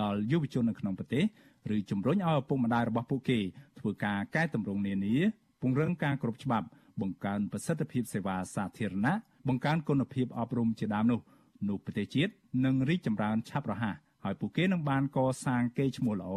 [0.00, 1.24] ដល់យុវជននៅក្នុងប្រទេស
[1.74, 3.38] ឬជំរុញឲ្យឪពុកម្ដាយរបស់ពួកគេ
[3.78, 5.14] ធ្វើការកែតម្រង់នានា
[5.60, 6.66] ពង្រឹងការគ្រប់ច្បាប់
[7.00, 9.14] បង្កើនប្រសិទ្ធភាពសេវាសាធារណៈ
[9.48, 11.20] បង្កើនគុណភាពអប់រំជាដើមនោះ
[11.68, 12.32] នោះប្រទេសជាតិ
[12.64, 16.34] នឹងរីកចម្រើនឆាប់រហ័សហើយពួកគេនឹងបានកសាងកេរ្តិ៍ឈ្មោះល្អ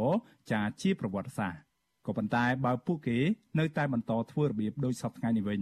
[0.51, 1.59] ចាជាប្រវត្តិសាស្ត្រ
[2.05, 3.17] ក៏ប៉ុន្តែបើពួកគេ
[3.59, 5.61] នៅតែបន្តធ្វើរបៀបដូចសពថ្ងៃនេះវិញ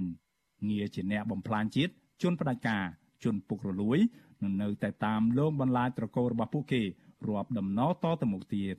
[0.69, 1.91] ងារជាអ្នកបំផ្លាញជាតិ
[2.21, 2.83] ជនផ្ដាច់ការ
[3.23, 3.99] ជនពុករលួយ
[4.43, 6.81] នឹងនៅតែតាមលងបន្លាចត្រកូលរបស់ពួកគេ
[7.27, 8.75] រាប់ដំណតទៅមុខទៀត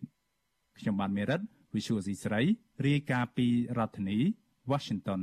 [0.78, 1.40] ខ្ញុំបានមេរិត
[1.74, 2.40] Visual C ស្រី
[2.86, 3.46] រាយការណ៍ពី
[3.78, 4.18] រដ្ឋធានី
[4.70, 5.22] Washington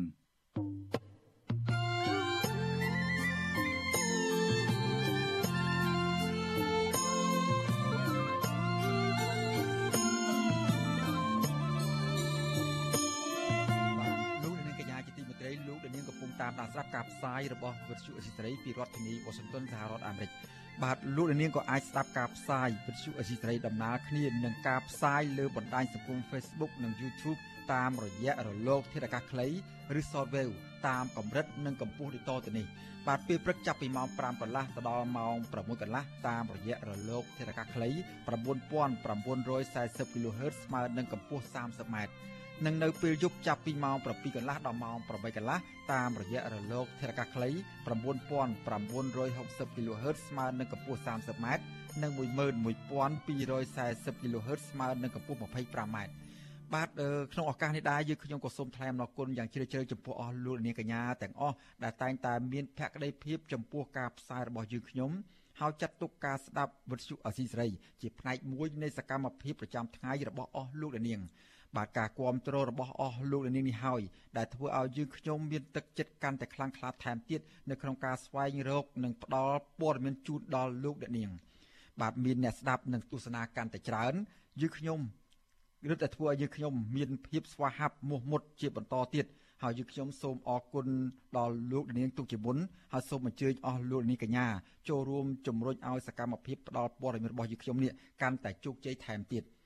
[0.56, 0.94] thank you
[16.44, 20.32] តាមដានស្ដាប់ការផ្សាយរបស់វិទ្យុអេស៊ីត្រីពីរដ្ឋធានីវ៉ាស៊ីនតោនសហរដ្ឋអាមេរិក
[20.82, 27.40] បាទលោកនាងក៏អាចស្ដាប់ការផ្សាយវិទ្យុអេស៊ីត្រីដំណើរគ្នានឹងការផ្សាយលើបណ្ដាញសង្គម Facebook និង YouTube
[27.74, 29.48] តាមរយៈរលកធាតុអាកាសខ្លី
[30.00, 30.54] ឬ Shortwave
[30.88, 32.66] តាមកម្រិតនិងកម្ពស់ដូចតទៅនេះ
[33.08, 37.90] បាទពេលព្រឹកចាប់ពីម៉ោង5កន្លះទៅដល់ម៉ោង6កន្លះតាមរយៈរលកធាតុអាកាសខ្លី
[38.28, 41.98] 9940 kHz ស្មើនឹងកម្ពស់ 30m
[42.66, 45.60] និងនៅពេលយប់ចាប់ពីម៉ោង7កន្លះដល់ម៉ោង8កន្លះ
[45.94, 47.50] តាមរយៈរលកធារកាខ្លី
[47.88, 51.48] 9960 kHz ស្មើនឹងកម្ពស់ 30m
[52.02, 55.98] និង11240 kHz ស្មើនឹងកម្ពស់ 25m
[56.74, 56.90] បាទ
[57.34, 65.12] ក្នុងឱកាសនេះដែរយើងខ្ញុំក៏សូមថ្លែងអំណរគុណយ៉ាងជ្រាលជ្រៅចំពោះអស់លោកនាងកញ្ញាទាំងអស់ដែលតែងតែមានភក្ដីភាពចំពោះការផ្សាយរបស់យើងខ្ញុំ
[65.60, 67.70] ហើយចាត់ទុកការស្ដាប់វិទ្យុអសីសេរី
[68.02, 71.22] ជាផ្នែកមួយនៃសកម្មភាពប្រចាំថ្ងៃរបស់អស់លោកនាង
[71.78, 74.02] បាទការគ្រប់គ្រងរបស់អស់លោកនាងនេះហើយ
[74.38, 81.30] ដែលធ្វើឲ្យយើងខ្ញុំមានទឹកចិត្តកាន់តែខ្លាំងក្លាថែមទៀតនៅក្នុងការស្វែងរកនិងផ្ដល់ព័ត៌មានជូនដល់លោកអ្នកនាង
[82.02, 84.14] បាទមានអ្នកស្ដាប់និងទស្សនាកាន់តែច្រើន
[84.62, 85.00] យើងខ្ញុំ
[85.90, 89.26] រឹតតែធ្វើឲ្យយើងខ្ញុំមានភាពស្វាហាប់មោះមុតជាបន្តទៀត
[89.64, 90.88] ហើយយើងខ្ញុំសូមអរគុណ
[91.38, 92.58] ដល់លោកនាងទុកជាមុន
[92.94, 94.48] ហើយសូមអញ្ជើញអស់លោកនាងកញ្ញា
[94.90, 99.44] ចូលរួមជំរុញឲ្យសកម្មភាពផ្ដល់ព័ត៌មានរបស់យើងខ្ញុំនេះកាន់តែជោគជ័យថែមទៀត។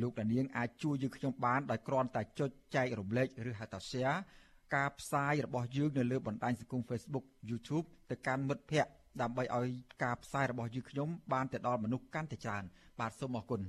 [0.00, 4.18] លោកដានាងអាចជួយយើងខ្ញុំបានដោយគ្រាន់តែចុចចែករំលែកឬហៅថា share
[4.74, 9.68] ការផ្សាយរបស់យើងនៅលើបណ្ដាញសង្គម Facebook YouTube ទៅកាន់មិត្តភ័ក្តិដើម្បីឲ្យ
[10.02, 12.64] ការផ្សាយរបស់យើងខ្ញុំបានទៅដល់មនុស្សកាន់តែច្រើន
[13.00, 13.60] បាទសូមអរគុណ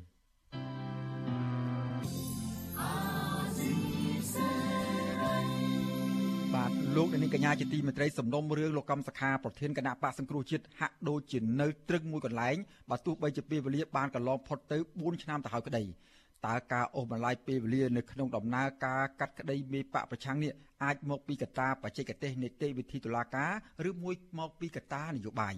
[6.56, 12.56] បាទលោកនាងកញ្ញាជាទីមេត្រីសំណុំរឿងលោកកំសខាប្រធានគណៈបកសង្គ្រោះជាតិហាក់ដូចជានៅត្រឹងមួយកន្លែង
[12.90, 15.84] បើទោះបីជាពេលវេលាបានកន្លងផុតទៅ4ឆ្នាំទៅហើយក្តី
[16.48, 20.52] តើការអូសបន្លាយពេលវេលានៅក្នុងដំណើរការកាត់ក្តីមេបកប្រឆាំងនេះ
[20.84, 23.52] អាចមកពីកត្តាបច្ចេកទេសនីតិវិធីតុលាការ
[23.90, 25.56] ឬមួយមកពីកត្តានយោបាយ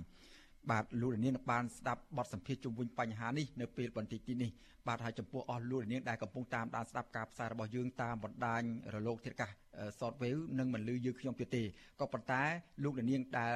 [0.72, 4.51] បាទលោកនាងបានស្ដាប់បទសម្ភាសន៍ជុំវិញបញ្ហានេះនៅពេលបន្តិចទីនេះ
[4.88, 8.61] បាទហើយចំពោះអស់លោកនាងដែលកំពុងតាមដានស្ដាប់ការផ្សាយរបស់យើងតាមបណ្ដាញ
[8.93, 9.51] រលកធាតុអាកាស
[9.97, 11.64] Shortwave និងមិនលឺយើងខ្ញុំទៀតទេ
[11.99, 12.41] ក៏ប៉ុន្តែ
[12.84, 13.53] លោកនាងដែល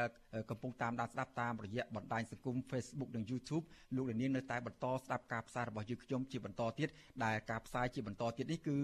[0.50, 3.64] កំពុងតាមដានស្ដាប់តាមរយៈបណ្ដាញសង្គម Facebook និង YouTube
[3.96, 6.90] លោកនាងនៅតែបន្តស្ដាប់ការផ្សាយរបស់យើងខ្ញុំជាបន្តទៀត
[7.24, 8.78] ដែលការផ្សាយជាបន្តទៀតនេះគឺ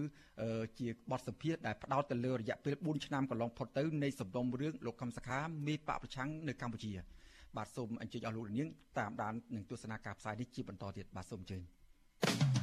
[0.79, 6.93] ជាបទសម្ភាសន៍ដែលផ្ដោតទៅលើរយៈពេល4ឆ្នាំកន្លងផុតទៅនៃសំណុំរឿងលោកខឹមសខាមេបកប្រឆាំងនៅកម្ពុជា
[7.57, 12.62] បាទសូមអញ្ជើញអស់លោកនាងតាមដាននិងទស្សនាការផ្សាយនេះជាបន្តទៀតបាទសូមអញ្ជើញ